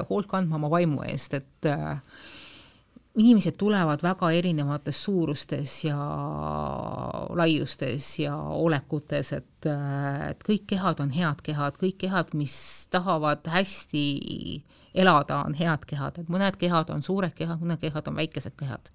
hoolt 0.10 0.32
kandma 0.32 0.60
oma 0.60 0.72
vaimu 0.72 1.04
eest, 1.10 1.36
et 1.42 1.70
äh, 1.72 2.00
inimesed 3.16 3.56
tulevad 3.60 4.04
väga 4.04 4.32
erinevates 4.36 5.04
suurustes 5.04 5.76
ja 5.86 5.98
laiustes 7.36 8.08
ja 8.20 8.36
olekutes, 8.36 9.32
et, 9.38 9.70
et 10.30 10.44
kõik 10.48 10.66
kehad 10.74 11.00
on 11.04 11.14
head 11.16 11.44
kehad, 11.44 11.80
kõik 11.80 12.00
kehad, 12.06 12.34
mis 12.36 12.56
tahavad 12.92 13.48
hästi 13.52 14.06
elada, 14.96 15.44
on 15.48 15.56
head 15.60 15.88
kehad, 15.88 16.20
et 16.20 16.32
mõned 16.32 16.60
kehad 16.60 16.92
on 16.92 17.04
suured 17.04 17.36
kehad, 17.36 17.64
mõned 17.64 17.84
kehad 17.84 18.12
on 18.12 18.20
väikesed 18.20 18.56
kehad. 18.60 18.92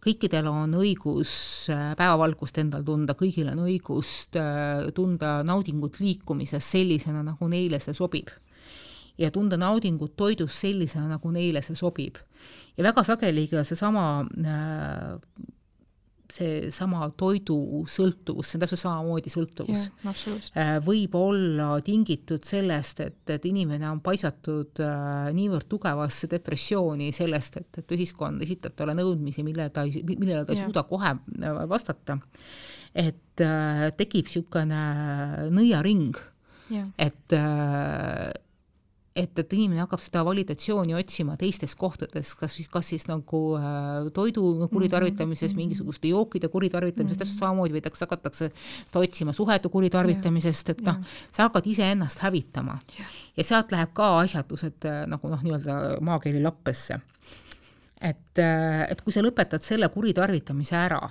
Kõikidel 0.00 0.48
on 0.50 0.74
õigus 0.80 1.32
äh, 1.72 1.90
päevavalgust 1.98 2.58
endal 2.62 2.84
tunda, 2.86 3.16
kõigil 3.18 3.50
on 3.52 3.64
õigust 3.66 4.38
äh, 4.40 4.88
tunda 4.96 5.40
naudingut 5.46 6.00
liikumises 6.00 6.64
sellisena, 6.76 7.24
nagu 7.26 7.48
neile 7.48 7.80
see 7.80 7.94
sobib. 7.94 8.30
ja 9.20 9.30
tunda 9.30 9.56
naudingut 9.60 10.16
toidus 10.16 10.60
sellisena, 10.60 11.08
nagu 11.08 11.30
neile 11.30 11.60
see 11.62 11.76
sobib 11.76 12.16
ja 12.76 12.84
väga 12.84 13.04
sageli 13.04 13.46
ka 13.50 13.64
seesama 13.66 14.04
äh, 14.24 15.16
seesama 16.34 17.08
toidusõltuvus, 17.18 18.48
see 18.48 18.58
on 18.58 18.64
täpselt 18.64 18.82
samamoodi 18.82 19.32
sõltuvus. 19.32 19.86
Äh, 20.54 20.72
võib 20.84 21.14
olla 21.18 21.70
tingitud 21.84 22.46
sellest, 22.46 23.02
et, 23.04 23.22
et 23.34 23.48
inimene 23.50 23.88
on 23.90 24.02
paisatud 24.04 24.82
äh, 24.84 25.30
niivõrd 25.36 25.68
tugevasse 25.70 26.30
depressiooni 26.30 27.10
sellest, 27.16 27.60
et, 27.62 27.80
et 27.82 27.96
ühiskond 27.96 28.42
esitab 28.46 28.76
talle 28.78 28.96
nõudmisi, 28.98 29.44
mille 29.46 29.70
ta 29.74 29.86
millele 29.86 30.44
ta 30.46 30.54
ei 30.54 30.62
suuda 30.62 30.84
kohe 30.88 31.14
vastata. 31.70 32.18
et 32.94 33.42
tekib 33.96 34.26
niisugune 34.26 34.84
nõiaring, 35.54 36.18
et 36.98 37.38
et, 39.16 39.38
et 39.42 39.54
inimene 39.56 39.82
hakkab 39.82 40.02
seda 40.02 40.22
validatsiooni 40.26 40.94
otsima 40.94 41.34
teistes 41.38 41.74
kohtades, 41.78 42.30
kas 42.38 42.54
siis, 42.54 42.68
kas 42.70 42.90
siis 42.92 43.06
nagu 43.10 43.40
äh, 43.58 44.10
toidu 44.14 44.68
kuritarvitamises 44.70 45.50
mm, 45.50 45.52
-hmm. 45.52 45.56
mingisuguste 45.56 46.08
jookide 46.08 46.48
kuritarvitamises 46.48 47.16
mm, 47.16 47.22
-hmm. 47.22 47.24
täpselt 47.24 47.38
samamoodi 47.38 47.74
võidakse, 47.74 48.04
hakatakse 48.06 48.50
seda 48.52 49.02
otsima 49.02 49.32
suhete 49.32 49.68
kuritarvitamisest, 49.68 50.70
et 50.70 50.82
noh, 50.86 51.00
sa 51.32 51.48
hakkad 51.48 51.66
iseennast 51.66 52.18
hävitama 52.18 52.78
ja. 52.98 53.04
ja 53.36 53.44
sealt 53.44 53.72
läheb 53.72 53.90
ka 53.92 54.18
asjatused 54.20 54.86
äh, 54.86 55.06
nagu 55.06 55.28
noh, 55.28 55.42
nii-öelda 55.42 55.98
maakeeli 56.00 56.42
lappesse. 56.42 57.00
et, 58.00 58.38
äh, 58.38 58.86
et 58.90 59.02
kui 59.02 59.12
sa 59.12 59.20
lõpetad 59.20 59.62
selle 59.62 59.88
kuritarvitamise 59.88 60.76
ära, 60.76 61.02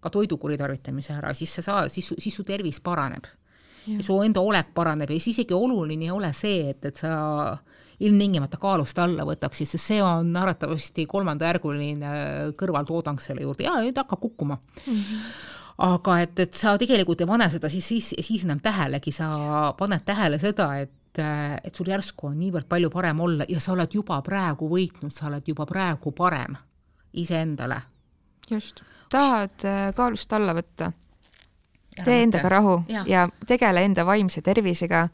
ka 0.00 0.10
toidu 0.10 0.36
kuritarvitamise 0.38 1.12
ära, 1.12 1.34
siis 1.34 1.54
sa 1.54 1.62
saa-, 1.62 1.88
siis, 1.88 2.12
siis 2.18 2.34
su 2.34 2.44
tervis 2.44 2.80
paraneb 2.80 3.24
ja 3.86 4.02
su 4.02 4.18
enda 4.22 4.40
olek 4.40 4.74
paraneb 4.74 5.10
ja 5.10 5.20
siis 5.20 5.38
isegi 5.38 5.54
oluline 5.54 6.08
ei 6.08 6.10
ole 6.10 6.32
see, 6.36 6.70
et, 6.70 6.84
et 6.84 6.96
sa 6.96 7.56
ilmtingimata 8.00 8.58
kaalust 8.60 8.98
alla 9.00 9.24
võtaksid, 9.24 9.68
sest 9.70 9.92
see 9.92 10.02
on 10.04 10.34
arvatavasti 10.36 11.06
kolmandajärguline 11.08 12.10
kõrvaltoodang 12.60 13.20
selle 13.22 13.46
juurde. 13.46 13.64
Ja 13.64 13.78
nüüd 13.80 13.96
hakkab 13.96 14.20
kukkuma. 14.20 14.58
Mm. 14.86 14.96
-hmm 15.02 15.54
aga 15.76 16.20
et, 16.24 16.38
et 16.40 16.54
sa 16.56 16.78
tegelikult 16.80 17.20
ei 17.20 17.28
pane 17.28 17.50
seda 17.52 17.68
siis, 17.68 17.84
siis, 17.84 18.14
siis 18.20 18.44
enam 18.46 18.62
tähelegi, 18.64 19.12
sa 19.12 19.74
paned 19.76 20.06
tähele 20.08 20.38
seda, 20.40 20.70
et 20.80 20.92
et 21.16 21.74
sul 21.74 21.88
järsku 21.88 22.26
on 22.26 22.34
niivõrd 22.36 22.66
palju 22.68 22.90
parem 22.92 23.20
olla 23.24 23.44
ja 23.48 23.60
sa 23.60 23.72
oled 23.72 23.94
juba 23.94 24.18
praegu 24.22 24.68
võitnud, 24.68 25.12
sa 25.14 25.30
oled 25.30 25.46
juba 25.48 25.64
praegu 25.66 26.12
parem 26.12 26.56
iseendale. 27.12 27.80
just, 28.50 28.82
tahad 29.08 29.64
äh, 29.64 29.94
kaalust 29.94 30.32
alla 30.32 30.52
võtta 30.52 30.92
tee 32.04 32.22
endaga 32.24 32.48
rahu 32.52 32.80
ja. 32.88 33.04
ja 33.06 33.28
tegele 33.46 33.84
enda 33.86 34.06
vaimse 34.06 34.42
tervisega, 34.44 35.06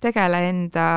tegele 0.00 0.42
enda 0.48 0.88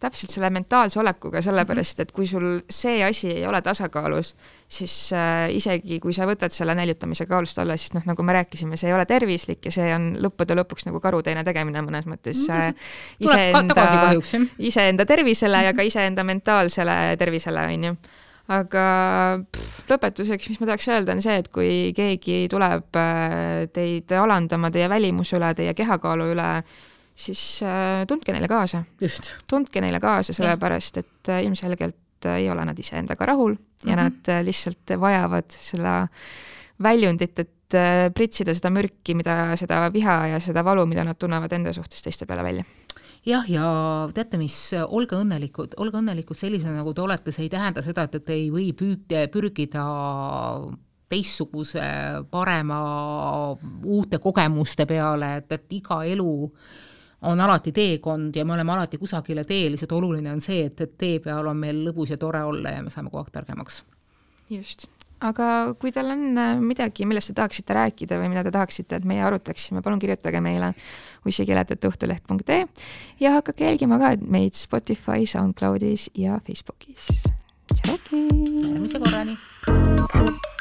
täpselt 0.00 0.32
selle 0.32 0.48
mentaalse 0.52 0.96
olekuga, 1.00 1.42
sellepärast 1.44 2.00
et 2.04 2.12
kui 2.16 2.24
sul 2.28 2.62
see 2.72 3.02
asi 3.04 3.28
ei 3.34 3.42
ole 3.46 3.60
tasakaalus, 3.62 4.32
siis 4.70 4.94
äh, 5.12 5.50
isegi 5.52 5.98
kui 6.00 6.14
sa 6.16 6.24
võtad 6.28 6.52
selle 6.54 6.74
näljutamise 6.78 7.26
kaalust 7.28 7.60
alla, 7.60 7.76
siis 7.80 7.92
noh, 7.92 8.06
nagu 8.08 8.24
me 8.24 8.38
rääkisime, 8.38 8.78
see 8.80 8.88
ei 8.88 8.96
ole 8.96 9.04
tervislik 9.08 9.68
ja 9.68 9.74
see 9.74 9.90
on 9.92 10.14
lõppude 10.24 10.56
lõpuks 10.56 10.88
nagu 10.88 11.02
karuteene 11.04 11.44
tegemine 11.44 11.84
mõnes 11.84 12.08
mõttes 12.08 12.46
äh, 12.48 12.70
iseenda, 13.20 13.86
iseenda 14.70 15.06
tervisele 15.08 15.66
ja 15.68 15.76
ka 15.76 15.84
iseenda 15.84 16.24
mentaalsele 16.24 16.96
tervisele, 17.20 17.68
on 17.74 17.88
ju 17.90 17.96
aga 18.50 18.84
pff, 19.46 19.84
lõpetuseks, 19.90 20.50
mis 20.50 20.60
ma 20.60 20.68
tahaks 20.70 20.88
öelda, 20.90 21.14
on 21.14 21.22
see, 21.24 21.36
et 21.42 21.48
kui 21.54 21.72
keegi 21.96 22.44
tuleb 22.50 22.98
äh, 22.98 23.66
teid 23.74 24.10
alandama 24.18 24.72
teie 24.74 24.88
välimuse 24.90 25.38
üle, 25.38 25.52
teie 25.58 25.74
kehakaalu 25.78 26.30
üle, 26.34 26.50
siis 27.14 27.44
äh, 27.66 28.02
tundke 28.10 28.34
neile 28.34 28.50
kaasa. 28.50 28.82
tundke 29.50 29.82
neile 29.84 30.00
kaasa, 30.02 30.34
sellepärast 30.36 31.02
et 31.02 31.32
äh, 31.32 31.44
ilmselgelt 31.46 32.28
ei 32.34 32.50
ole 32.52 32.66
nad 32.68 32.78
iseendaga 32.78 33.30
rahul 33.30 33.54
ja 33.54 33.60
mm 33.60 33.92
-hmm. 33.92 33.96
nad 33.96 34.44
lihtsalt 34.44 34.92
vajavad 35.00 35.48
seda 35.48 36.08
väljundit, 36.82 37.38
et 37.38 37.50
pritsida 38.14 38.54
seda 38.56 38.70
mürki, 38.74 39.14
mida, 39.18 39.56
seda 39.60 39.84
viha 39.92 40.16
ja 40.34 40.40
seda 40.42 40.64
valu, 40.66 40.86
mida 40.90 41.04
nad 41.06 41.18
tunnevad 41.18 41.52
enda 41.52 41.72
suhtes 41.76 42.02
teiste 42.02 42.26
peale 42.26 42.46
välja 42.46 42.64
jah, 43.26 43.48
ja 43.50 43.64
teate 44.14 44.38
mis, 44.40 44.56
olge 44.88 45.18
õnnelikud, 45.18 45.76
olge 45.82 46.00
õnnelikud 46.00 46.38
sellisena, 46.38 46.78
nagu 46.80 46.94
te 46.96 47.04
olete, 47.04 47.34
see 47.34 47.46
ei 47.46 47.52
tähenda 47.52 47.82
seda, 47.84 48.06
et 48.06 48.24
te 48.24 48.36
ei 48.36 48.48
või 48.52 48.70
püüd-, 48.76 49.16
pürgida 49.32 49.84
teistsuguse, 51.10 51.82
parema, 52.30 52.78
uute 53.84 54.20
kogemuste 54.22 54.86
peale, 54.86 55.34
et, 55.40 55.52
et 55.56 55.76
iga 55.80 56.04
elu 56.06 56.30
on 57.28 57.42
alati 57.44 57.72
teekond 57.76 58.36
ja 58.36 58.46
me 58.48 58.54
oleme 58.54 58.72
alati 58.72 59.00
kusagile 59.00 59.44
teel, 59.44 59.74
lihtsalt 59.74 59.92
oluline 59.98 60.32
on 60.32 60.40
see, 60.44 60.62
et, 60.70 60.86
et 60.86 60.94
tee 60.96 61.18
peal 61.20 61.50
on 61.50 61.58
meil 61.60 61.82
lõbus 61.88 62.14
ja 62.14 62.20
tore 62.20 62.44
olla 62.46 62.76
ja 62.78 62.86
me 62.86 62.94
saame 62.94 63.10
kogu 63.10 63.24
aeg 63.24 63.34
targemaks. 63.34 63.82
just 64.50 64.88
aga 65.20 65.46
kui 65.80 65.92
teil 65.94 66.12
on 66.14 66.22
äh, 66.40 66.52
midagi, 66.62 67.06
millest 67.08 67.32
te 67.32 67.36
tahaksite 67.40 67.76
rääkida 67.76 68.18
või 68.20 68.30
mida 68.32 68.44
te 68.46 68.52
tahaksite, 68.54 69.00
et 69.00 69.08
meie 69.08 69.24
arutaksime, 69.26 69.82
palun 69.84 70.00
kirjutage 70.02 70.40
meile 70.44 70.72
ussikeeletõhtuleht.ee 71.28 72.62
ja 73.20 73.34
hakake 73.38 73.68
jälgima 73.68 74.00
ka 74.00 74.14
meid 74.20 74.56
Spotify, 74.58 75.26
SoundCloudis 75.26 76.10
ja 76.18 76.40
Facebookis. 76.46 77.12
tšauki! 77.74 78.24
järgmise 78.70 79.04
korrani! 79.04 80.58